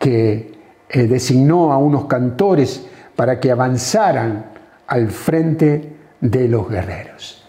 que 0.00 0.58
eh, 0.88 1.06
designó 1.06 1.72
a 1.72 1.78
unos 1.78 2.06
cantores 2.06 2.84
para 3.14 3.38
que 3.38 3.52
avanzaran 3.52 4.46
al 4.88 5.08
frente 5.08 5.96
de 6.20 6.48
los 6.48 6.68
guerreros. 6.68 7.46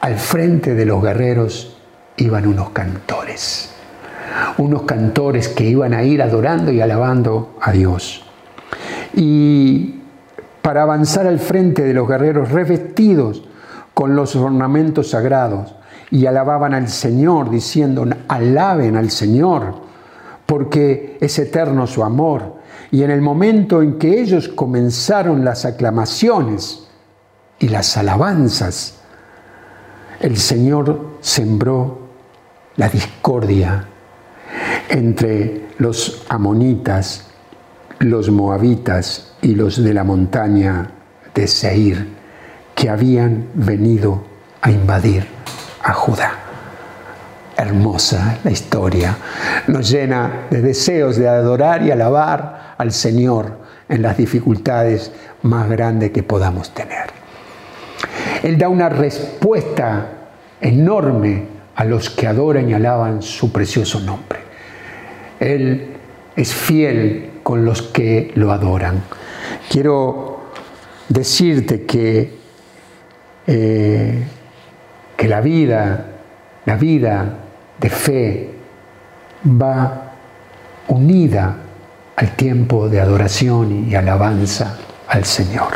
Al 0.00 0.14
frente 0.14 0.76
de 0.76 0.86
los 0.86 1.02
guerreros 1.02 1.76
iban 2.18 2.46
unos 2.46 2.70
cantores, 2.70 3.74
unos 4.58 4.82
cantores 4.82 5.48
que 5.48 5.64
iban 5.64 5.94
a 5.94 6.02
ir 6.02 6.22
adorando 6.22 6.72
y 6.72 6.80
alabando 6.80 7.56
a 7.60 7.72
Dios. 7.72 8.24
Y 9.14 10.00
para 10.62 10.82
avanzar 10.82 11.26
al 11.26 11.38
frente 11.38 11.82
de 11.82 11.94
los 11.94 12.08
guerreros 12.08 12.50
revestidos 12.50 13.42
con 13.94 14.14
los 14.14 14.36
ornamentos 14.36 15.10
sagrados 15.10 15.74
y 16.10 16.26
alababan 16.26 16.74
al 16.74 16.88
Señor 16.88 17.50
diciendo, 17.50 18.06
alaben 18.28 18.96
al 18.96 19.10
Señor, 19.10 19.74
porque 20.46 21.18
es 21.20 21.38
eterno 21.38 21.86
su 21.86 22.02
amor. 22.02 22.56
Y 22.90 23.02
en 23.02 23.10
el 23.10 23.20
momento 23.20 23.82
en 23.82 23.98
que 23.98 24.20
ellos 24.20 24.48
comenzaron 24.48 25.44
las 25.44 25.64
aclamaciones 25.64 26.88
y 27.58 27.68
las 27.68 27.96
alabanzas, 27.96 29.00
el 30.20 30.36
Señor 30.36 31.16
sembró 31.20 32.00
la 32.76 32.88
discordia 32.88 33.86
entre 34.90 35.68
los 35.78 36.26
amonitas, 36.28 37.26
los 38.00 38.28
moabitas 38.28 39.32
y 39.40 39.54
los 39.54 39.82
de 39.82 39.94
la 39.94 40.04
montaña 40.04 40.90
de 41.32 41.46
Seir, 41.46 42.08
que 42.74 42.90
habían 42.90 43.46
venido 43.54 44.24
a 44.60 44.70
invadir 44.70 45.26
a 45.82 45.92
Judá. 45.92 46.32
Hermosa 47.56 48.38
la 48.42 48.50
historia, 48.50 49.16
nos 49.68 49.90
llena 49.90 50.46
de 50.50 50.60
deseos 50.60 51.16
de 51.16 51.28
adorar 51.28 51.82
y 51.82 51.90
alabar 51.90 52.74
al 52.76 52.90
Señor 52.90 53.58
en 53.88 54.02
las 54.02 54.16
dificultades 54.16 55.12
más 55.42 55.68
grandes 55.68 56.10
que 56.10 56.22
podamos 56.22 56.74
tener. 56.74 57.10
Él 58.42 58.58
da 58.58 58.68
una 58.68 58.88
respuesta 58.88 60.06
enorme 60.60 61.44
a 61.76 61.84
los 61.84 62.10
que 62.10 62.26
adoran 62.26 62.68
y 62.68 62.74
alaban 62.74 63.22
su 63.22 63.52
precioso 63.52 64.00
nombre. 64.00 64.49
Él 65.40 65.96
es 66.36 66.54
fiel 66.54 67.30
con 67.42 67.64
los 67.64 67.82
que 67.82 68.30
lo 68.34 68.52
adoran. 68.52 69.02
Quiero 69.68 70.40
decirte 71.08 71.84
que, 71.86 72.38
eh, 73.46 74.24
que 75.16 75.28
la 75.28 75.40
vida, 75.40 76.06
la 76.66 76.76
vida 76.76 77.34
de 77.80 77.90
fe 77.90 78.50
va 79.44 80.12
unida 80.88 81.56
al 82.16 82.36
tiempo 82.36 82.88
de 82.88 83.00
adoración 83.00 83.88
y 83.88 83.94
alabanza 83.94 84.76
al 85.08 85.24
Señor. 85.24 85.72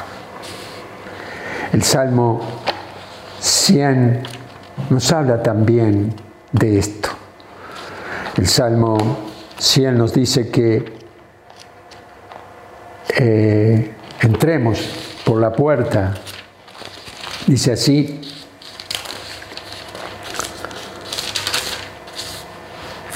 El 1.73 1.83
Salmo 1.83 2.41
100 3.41 4.23
nos 4.91 5.11
habla 5.13 5.43
también 5.43 6.15
de 6.53 6.79
esto. 6.79 7.09
El 8.37 8.47
Salmo 8.47 9.34
100 9.59 9.97
nos 9.97 10.13
dice 10.13 10.51
que 10.51 10.85
eh, 13.17 13.95
entremos 14.21 14.81
por 15.25 15.41
la 15.41 15.53
puerta. 15.53 16.15
Dice 17.47 17.73
así, 17.73 18.21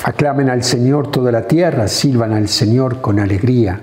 aclamen 0.04 0.50
al 0.50 0.62
Señor 0.62 1.10
toda 1.10 1.32
la 1.32 1.46
tierra, 1.46 1.88
sirvan 1.88 2.32
al 2.32 2.48
Señor 2.48 3.00
con 3.00 3.18
alegría. 3.18 3.80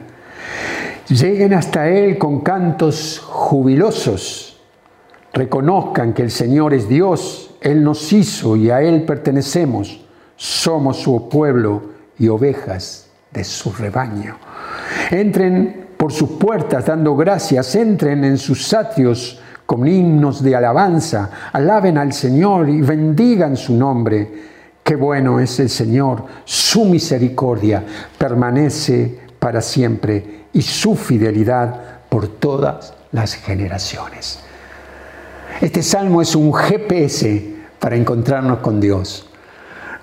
Lleguen 1.09 1.53
hasta 1.53 1.89
Él 1.89 2.17
con 2.17 2.41
cantos 2.41 3.19
jubilosos, 3.23 4.59
reconozcan 5.33 6.13
que 6.13 6.23
el 6.23 6.31
Señor 6.31 6.73
es 6.73 6.87
Dios, 6.87 7.51
Él 7.61 7.83
nos 7.83 8.11
hizo 8.13 8.55
y 8.55 8.69
a 8.69 8.81
Él 8.81 9.03
pertenecemos, 9.03 10.01
somos 10.35 10.97
su 10.97 11.29
pueblo 11.29 11.94
y 12.17 12.27
ovejas 12.27 13.07
de 13.31 13.43
su 13.43 13.71
rebaño. 13.71 14.37
Entren 15.11 15.87
por 15.97 16.11
sus 16.11 16.31
puertas 16.31 16.85
dando 16.85 17.15
gracias, 17.15 17.75
entren 17.75 18.23
en 18.23 18.37
sus 18.37 18.73
atrios 18.73 19.39
con 19.65 19.87
himnos 19.87 20.43
de 20.43 20.55
alabanza, 20.55 21.29
alaben 21.51 21.97
al 21.97 22.13
Señor 22.13 22.69
y 22.69 22.81
bendigan 22.81 23.57
su 23.57 23.73
nombre. 23.73 24.55
Qué 24.83 24.95
bueno 24.95 25.39
es 25.39 25.59
el 25.59 25.69
Señor, 25.69 26.25
su 26.43 26.85
misericordia 26.85 27.83
permanece 28.17 29.19
para 29.39 29.61
siempre 29.61 30.45
y 30.53 30.61
su 30.61 30.95
fidelidad 30.95 31.99
por 32.07 32.27
todas 32.27 32.93
las 33.11 33.33
generaciones. 33.33 34.39
Este 35.61 35.81
salmo 35.81 36.21
es 36.21 36.35
un 36.35 36.53
GPS 36.53 37.55
para 37.79 37.95
encontrarnos 37.95 38.59
con 38.59 38.79
Dios. 38.79 39.27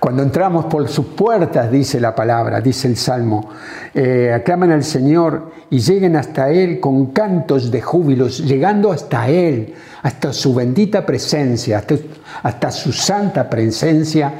Cuando 0.03 0.25
entramos 0.25 0.65
por 0.65 0.89
sus 0.89 1.07
puertas, 1.07 1.71
dice 1.71 2.01
la 2.01 2.13
palabra, 2.13 2.61
dice 2.61 2.89
el 2.89 2.97
Salmo, 2.97 3.51
eh, 3.95 4.33
aclaman 4.35 4.73
al 4.73 4.83
Señor 4.83 5.53
y 5.71 5.79
lleguen 5.79 6.17
hasta 6.17 6.51
Él 6.51 6.81
con 6.81 7.13
cantos 7.13 7.71
de 7.71 7.81
júbilos, 7.81 8.39
llegando 8.39 8.91
hasta 8.91 9.29
Él, 9.29 9.73
hasta 10.03 10.33
su 10.33 10.57
bendita 10.57 11.07
presencia, 11.07 11.85
hasta, 12.43 12.73
su 12.73 12.93
santa 12.93 13.49
presencia, 13.49 14.33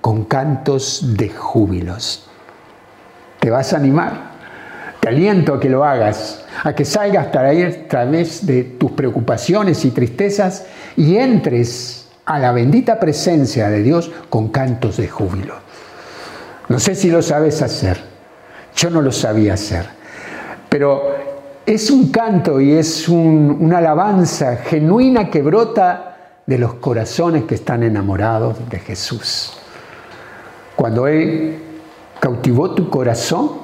con 0.00 0.24
cantos 0.24 1.14
de 1.18 1.28
júbilos. 1.28 2.26
¿Te 3.40 3.50
vas 3.50 3.74
a 3.74 3.76
animar? 3.76 4.30
Te 5.00 5.08
aliento 5.10 5.52
a 5.52 5.60
que 5.60 5.68
lo 5.68 5.84
hagas, 5.84 6.46
a 6.64 6.74
que 6.74 6.86
salgas 6.86 7.26
a 7.26 7.30
través 7.30 8.46
de 8.46 8.62
tus 8.62 8.92
preocupaciones 8.92 9.84
y 9.84 9.90
tristezas 9.90 10.64
y 10.96 11.16
entres 11.16 11.99
a 12.30 12.38
la 12.38 12.52
bendita 12.52 13.00
presencia 13.00 13.68
de 13.68 13.82
Dios 13.82 14.08
con 14.28 14.50
cantos 14.50 14.98
de 14.98 15.08
júbilo. 15.08 15.56
No 16.68 16.78
sé 16.78 16.94
si 16.94 17.10
lo 17.10 17.22
sabes 17.22 17.60
hacer, 17.60 18.00
yo 18.76 18.88
no 18.88 19.02
lo 19.02 19.10
sabía 19.10 19.54
hacer, 19.54 19.84
pero 20.68 21.16
es 21.66 21.90
un 21.90 22.12
canto 22.12 22.60
y 22.60 22.74
es 22.74 23.08
una 23.08 23.78
alabanza 23.78 24.58
genuina 24.58 25.28
que 25.28 25.42
brota 25.42 26.36
de 26.46 26.56
los 26.56 26.74
corazones 26.74 27.44
que 27.46 27.56
están 27.56 27.82
enamorados 27.82 28.58
de 28.70 28.78
Jesús. 28.78 29.52
Cuando 30.76 31.08
Él 31.08 31.58
cautivó 32.20 32.76
tu 32.76 32.88
corazón, 32.90 33.54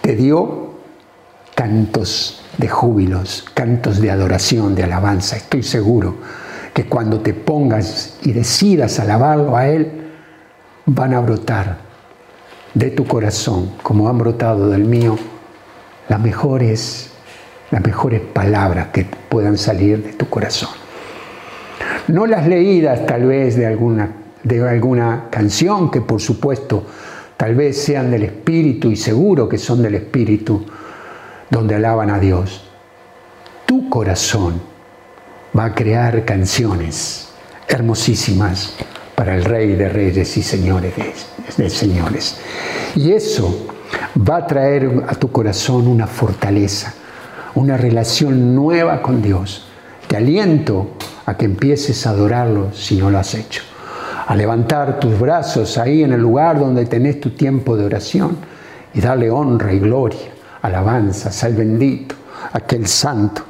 te 0.00 0.16
dio 0.16 0.70
cantos 1.54 2.42
de 2.58 2.66
júbilos, 2.66 3.44
cantos 3.54 4.00
de 4.00 4.10
adoración, 4.10 4.74
de 4.74 4.82
alabanza, 4.82 5.36
estoy 5.36 5.62
seguro 5.62 6.16
que 6.74 6.84
cuando 6.84 7.20
te 7.20 7.34
pongas 7.34 8.18
y 8.22 8.32
decidas 8.32 9.00
alabarlo 9.00 9.56
a 9.56 9.68
Él, 9.68 9.90
van 10.86 11.14
a 11.14 11.20
brotar 11.20 11.78
de 12.74 12.90
tu 12.90 13.06
corazón, 13.06 13.72
como 13.82 14.08
han 14.08 14.18
brotado 14.18 14.70
del 14.70 14.84
mío, 14.84 15.18
las 16.08 16.20
mejores, 16.20 17.10
las 17.70 17.82
mejores 17.82 18.20
palabras 18.20 18.88
que 18.88 19.06
puedan 19.28 19.58
salir 19.58 20.02
de 20.02 20.12
tu 20.12 20.28
corazón. 20.28 20.70
No 22.08 22.26
las 22.26 22.46
leídas 22.46 23.06
tal 23.06 23.26
vez 23.26 23.56
de 23.56 23.66
alguna, 23.66 24.12
de 24.42 24.68
alguna 24.68 25.26
canción, 25.30 25.90
que 25.90 26.00
por 26.00 26.20
supuesto 26.20 26.84
tal 27.36 27.54
vez 27.54 27.82
sean 27.82 28.10
del 28.10 28.24
Espíritu 28.24 28.90
y 28.90 28.96
seguro 28.96 29.48
que 29.48 29.58
son 29.58 29.82
del 29.82 29.96
Espíritu, 29.96 30.64
donde 31.48 31.74
alaban 31.74 32.10
a 32.10 32.18
Dios. 32.18 32.68
Tu 33.66 33.88
corazón 33.88 34.69
va 35.56 35.66
a 35.66 35.74
crear 35.74 36.24
canciones 36.24 37.28
hermosísimas 37.68 38.74
para 39.14 39.34
el 39.36 39.44
Rey 39.44 39.74
de 39.74 39.88
Reyes 39.88 40.36
y 40.36 40.42
Señores 40.42 40.94
de, 41.56 41.70
Señores. 41.70 42.36
Y 42.94 43.12
eso 43.12 43.66
va 44.28 44.38
a 44.38 44.46
traer 44.46 45.04
a 45.08 45.14
tu 45.14 45.30
corazón 45.30 45.86
una 45.86 46.06
fortaleza, 46.06 46.94
una 47.54 47.76
relación 47.76 48.54
nueva 48.54 49.02
con 49.02 49.20
Dios. 49.20 49.66
Te 50.08 50.16
aliento 50.16 50.92
a 51.26 51.36
que 51.36 51.44
empieces 51.44 52.06
a 52.06 52.10
adorarlo 52.10 52.72
si 52.72 52.96
no 52.96 53.10
lo 53.10 53.18
has 53.18 53.34
hecho. 53.34 53.62
A 54.26 54.34
levantar 54.34 55.00
tus 55.00 55.18
brazos 55.18 55.76
ahí 55.76 56.02
en 56.02 56.12
el 56.12 56.20
lugar 56.20 56.58
donde 56.58 56.86
tenés 56.86 57.20
tu 57.20 57.30
tiempo 57.30 57.76
de 57.76 57.84
oración 57.84 58.36
y 58.94 59.00
darle 59.00 59.30
honra 59.30 59.72
y 59.72 59.80
gloria, 59.80 60.30
alabanzas 60.62 61.42
al 61.44 61.54
bendito, 61.54 62.14
aquel 62.52 62.86
santo. 62.86 63.44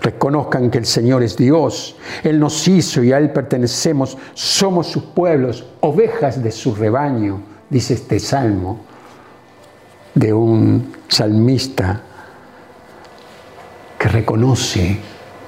Reconozcan 0.00 0.70
que 0.70 0.78
el 0.78 0.86
Señor 0.86 1.22
es 1.22 1.36
Dios, 1.36 1.96
Él 2.22 2.38
nos 2.38 2.66
hizo 2.68 3.02
y 3.02 3.12
a 3.12 3.18
Él 3.18 3.30
pertenecemos, 3.30 4.16
somos 4.34 4.86
sus 4.86 5.02
pueblos, 5.02 5.64
ovejas 5.80 6.42
de 6.42 6.52
su 6.52 6.74
rebaño, 6.74 7.40
dice 7.68 7.94
este 7.94 8.18
salmo 8.18 8.80
de 10.14 10.32
un 10.32 10.92
salmista 11.08 12.00
que 13.98 14.08
reconoce 14.08 14.98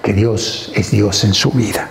que 0.03 0.13
Dios 0.13 0.73
es 0.75 0.91
Dios 0.91 1.25
en 1.25 1.35
su 1.35 1.51
vida. 1.51 1.89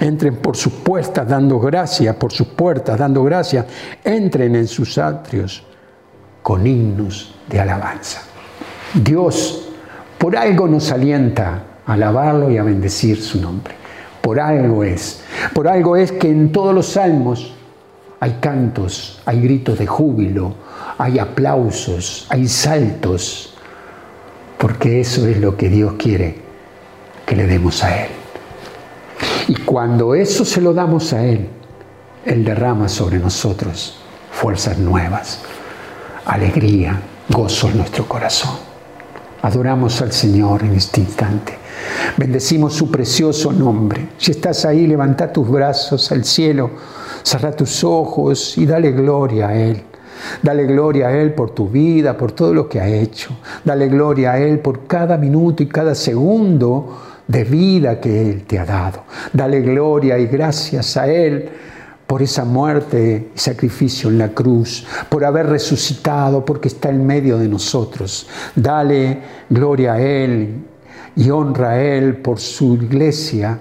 Entren 0.00 0.36
por 0.36 0.56
sus 0.56 0.72
puertas 0.72 1.26
dando 1.26 1.58
gracias, 1.58 2.14
por 2.16 2.32
sus 2.32 2.48
puertas 2.48 2.98
dando 2.98 3.24
gracias. 3.24 3.66
Entren 4.04 4.54
en 4.54 4.68
sus 4.68 4.96
atrios 4.96 5.64
con 6.42 6.66
himnos 6.66 7.34
de 7.48 7.60
alabanza. 7.60 8.22
Dios 8.94 9.67
por 10.18 10.36
algo 10.36 10.66
nos 10.66 10.90
alienta 10.90 11.62
a 11.86 11.92
alabarlo 11.92 12.50
y 12.50 12.58
a 12.58 12.62
bendecir 12.64 13.22
su 13.22 13.40
nombre. 13.40 13.74
Por 14.20 14.40
algo 14.40 14.84
es. 14.84 15.22
Por 15.54 15.68
algo 15.68 15.96
es 15.96 16.12
que 16.12 16.28
en 16.28 16.52
todos 16.52 16.74
los 16.74 16.86
salmos 16.86 17.54
hay 18.20 18.38
cantos, 18.40 19.22
hay 19.24 19.40
gritos 19.40 19.78
de 19.78 19.86
júbilo, 19.86 20.54
hay 20.98 21.18
aplausos, 21.18 22.26
hay 22.28 22.48
saltos, 22.48 23.54
porque 24.58 25.00
eso 25.00 25.26
es 25.26 25.38
lo 25.38 25.56
que 25.56 25.68
Dios 25.68 25.94
quiere 25.96 26.36
que 27.24 27.36
le 27.36 27.46
demos 27.46 27.84
a 27.84 28.04
Él. 28.04 28.10
Y 29.46 29.54
cuando 29.54 30.14
eso 30.14 30.44
se 30.44 30.60
lo 30.60 30.74
damos 30.74 31.12
a 31.12 31.24
Él, 31.24 31.48
Él 32.24 32.44
derrama 32.44 32.88
sobre 32.88 33.18
nosotros 33.18 33.98
fuerzas 34.32 34.78
nuevas, 34.78 35.40
alegría, 36.26 37.00
gozo 37.28 37.68
en 37.68 37.78
nuestro 37.78 38.06
corazón. 38.06 38.67
Adoramos 39.42 40.02
al 40.02 40.12
Señor 40.12 40.64
en 40.64 40.74
este 40.74 41.00
instante. 41.00 41.54
Bendecimos 42.16 42.74
su 42.74 42.90
precioso 42.90 43.52
nombre. 43.52 44.08
Si 44.18 44.32
estás 44.32 44.64
ahí, 44.64 44.86
levanta 44.86 45.32
tus 45.32 45.48
brazos 45.48 46.10
al 46.10 46.24
cielo, 46.24 46.70
cerra 47.22 47.52
tus 47.52 47.84
ojos 47.84 48.58
y 48.58 48.66
dale 48.66 48.90
gloria 48.92 49.48
a 49.48 49.54
Él. 49.54 49.82
Dale 50.42 50.66
gloria 50.66 51.08
a 51.08 51.12
Él 51.12 51.32
por 51.34 51.50
tu 51.50 51.68
vida, 51.68 52.16
por 52.16 52.32
todo 52.32 52.52
lo 52.52 52.68
que 52.68 52.80
ha 52.80 52.88
hecho. 52.88 53.36
Dale 53.64 53.88
gloria 53.88 54.32
a 54.32 54.38
Él 54.38 54.58
por 54.58 54.86
cada 54.86 55.16
minuto 55.16 55.62
y 55.62 55.66
cada 55.66 55.94
segundo 55.94 56.98
de 57.28 57.44
vida 57.44 58.00
que 58.00 58.30
Él 58.30 58.44
te 58.44 58.58
ha 58.58 58.64
dado. 58.64 59.04
Dale 59.32 59.60
gloria 59.60 60.18
y 60.18 60.26
gracias 60.26 60.96
a 60.96 61.06
Él 61.06 61.48
por 62.08 62.22
esa 62.22 62.46
muerte 62.46 63.28
y 63.34 63.38
sacrificio 63.38 64.08
en 64.08 64.16
la 64.16 64.30
cruz, 64.30 64.86
por 65.10 65.26
haber 65.26 65.46
resucitado, 65.46 66.42
porque 66.42 66.68
está 66.68 66.88
en 66.88 67.06
medio 67.06 67.36
de 67.36 67.48
nosotros. 67.48 68.26
Dale 68.56 69.18
gloria 69.50 69.92
a 69.92 70.00
Él 70.00 70.54
y 71.14 71.28
honra 71.28 71.72
a 71.72 71.82
Él 71.82 72.16
por 72.16 72.40
su 72.40 72.76
iglesia, 72.76 73.60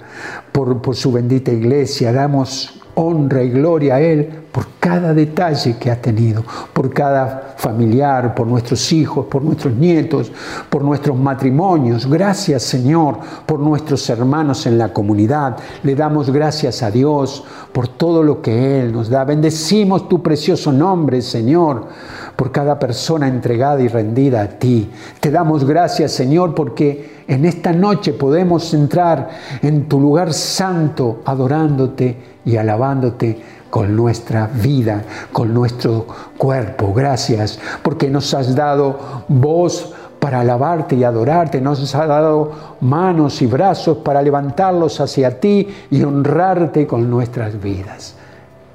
por, 0.54 0.82
por 0.82 0.96
su 0.96 1.12
bendita 1.12 1.52
iglesia. 1.52 2.14
Damos 2.14 2.80
honra 2.96 3.44
y 3.44 3.50
gloria 3.50 3.96
a 3.96 4.02
Él 4.02 4.30
por 4.58 4.70
cada 4.80 5.14
detalle 5.14 5.78
que 5.78 5.92
ha 5.92 6.02
tenido, 6.02 6.44
por 6.74 6.92
cada 6.92 7.54
familiar, 7.58 8.34
por 8.34 8.48
nuestros 8.48 8.92
hijos, 8.92 9.28
por 9.28 9.44
nuestros 9.44 9.76
nietos, 9.76 10.32
por 10.68 10.84
nuestros 10.84 11.16
matrimonios. 11.16 12.10
Gracias 12.10 12.64
Señor 12.64 13.20
por 13.46 13.60
nuestros 13.60 14.10
hermanos 14.10 14.66
en 14.66 14.80
la 14.80 14.92
comunidad. 14.92 15.58
Le 15.84 15.94
damos 15.94 16.32
gracias 16.32 16.82
a 16.82 16.90
Dios 16.90 17.44
por 17.72 17.88
todo 17.88 18.24
lo 18.24 18.42
que 18.42 18.80
Él 18.80 18.92
nos 18.92 19.12
da. 19.12 19.26
Bendecimos 19.26 20.10
tu 20.10 20.24
precioso 20.24 20.72
nombre, 20.72 21.22
Señor, 21.22 21.90
por 22.36 22.52
cada 22.52 22.80
persona 22.80 23.28
entregada 23.28 23.80
y 23.82 23.88
rendida 23.90 24.42
a 24.42 24.48
ti. 24.48 24.90
Te 25.20 25.30
damos 25.30 25.66
gracias, 25.66 26.14
Señor, 26.14 26.56
porque 26.56 27.18
en 27.28 27.46
esta 27.46 27.74
noche 27.74 28.14
podemos 28.14 28.74
entrar 28.74 29.30
en 29.62 29.88
tu 29.88 30.00
lugar 30.00 30.34
santo 30.34 31.22
adorándote 31.26 32.18
y 32.44 32.56
alabándote 32.56 33.57
con 33.70 33.96
nuestra 33.96 34.48
vida, 34.48 35.04
con 35.32 35.54
nuestro 35.54 36.08
cuerpo. 36.38 36.94
Gracias 36.94 37.60
porque 37.82 38.10
nos 38.10 38.34
has 38.34 38.56
dado 38.56 39.24
voz 39.28 39.94
para 40.20 40.40
alabarte 40.42 40.96
y 40.96 41.04
adorarte, 41.04 41.62
nos 41.62 41.94
has 41.94 42.08
dado 42.08 42.78
manos 42.82 43.42
y 43.42 43.46
brazos 43.46 43.98
para 43.98 44.22
levantarlos 44.22 45.00
hacia 45.00 45.40
ti 45.40 45.68
y 45.92 46.04
honrarte 46.04 46.88
con 46.88 47.10
nuestras 47.10 47.62
vidas. 47.62 48.16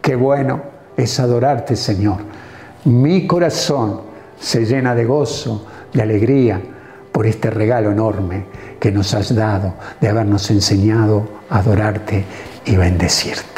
Qué 0.00 0.16
bueno 0.16 0.60
es 0.96 1.18
adorarte, 1.20 1.76
Señor. 1.76 2.18
Mi 2.84 3.26
corazón 3.26 4.00
se 4.38 4.64
llena 4.64 4.94
de 4.94 5.04
gozo, 5.04 5.66
de 5.92 6.02
alegría 6.02 6.60
por 7.12 7.26
este 7.26 7.50
regalo 7.50 7.92
enorme 7.92 8.46
que 8.80 8.90
nos 8.90 9.14
has 9.14 9.34
dado 9.34 9.74
de 10.00 10.08
habernos 10.08 10.50
enseñado 10.50 11.28
a 11.50 11.58
adorarte 11.58 12.24
y 12.64 12.76
bendecirte. 12.76 13.51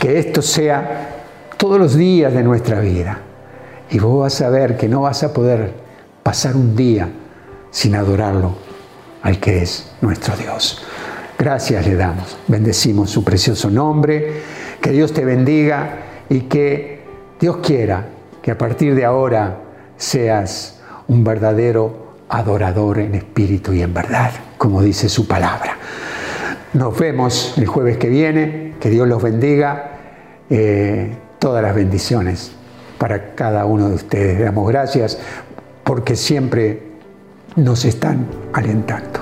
Que 0.00 0.18
esto 0.18 0.42
sea 0.42 1.10
todos 1.58 1.78
los 1.78 1.94
días 1.94 2.32
de 2.32 2.42
nuestra 2.42 2.80
vida. 2.80 3.18
Y 3.90 3.98
vos 3.98 4.22
vas 4.22 4.40
a 4.40 4.48
ver 4.48 4.76
que 4.76 4.88
no 4.88 5.02
vas 5.02 5.22
a 5.22 5.32
poder 5.32 5.74
pasar 6.22 6.56
un 6.56 6.74
día 6.74 7.08
sin 7.70 7.94
adorarlo 7.94 8.54
al 9.22 9.38
que 9.38 9.62
es 9.62 9.92
nuestro 10.00 10.34
Dios. 10.36 10.82
Gracias 11.38 11.86
le 11.86 11.96
damos. 11.96 12.38
Bendecimos 12.48 13.10
su 13.10 13.22
precioso 13.22 13.70
nombre. 13.70 14.40
Que 14.80 14.90
Dios 14.90 15.12
te 15.12 15.24
bendiga 15.24 15.98
y 16.30 16.40
que 16.40 17.04
Dios 17.38 17.58
quiera 17.58 18.06
que 18.40 18.50
a 18.50 18.56
partir 18.56 18.94
de 18.94 19.04
ahora 19.04 19.58
seas 19.98 20.80
un 21.08 21.24
verdadero 21.24 22.14
adorador 22.30 23.00
en 23.00 23.16
espíritu 23.16 23.74
y 23.74 23.82
en 23.82 23.92
verdad, 23.92 24.30
como 24.56 24.80
dice 24.82 25.10
su 25.10 25.26
palabra. 25.26 25.76
Nos 26.72 26.98
vemos 26.98 27.54
el 27.56 27.66
jueves 27.66 27.96
que 27.98 28.08
viene. 28.08 28.74
Que 28.80 28.90
Dios 28.90 29.08
los 29.08 29.22
bendiga. 29.22 29.92
Eh, 30.48 31.12
todas 31.38 31.62
las 31.62 31.74
bendiciones 31.74 32.52
para 32.98 33.34
cada 33.34 33.64
uno 33.64 33.88
de 33.88 33.94
ustedes. 33.94 34.38
Damos 34.40 34.68
gracias 34.68 35.18
porque 35.84 36.16
siempre 36.16 36.82
nos 37.56 37.84
están 37.84 38.26
alentando. 38.52 39.19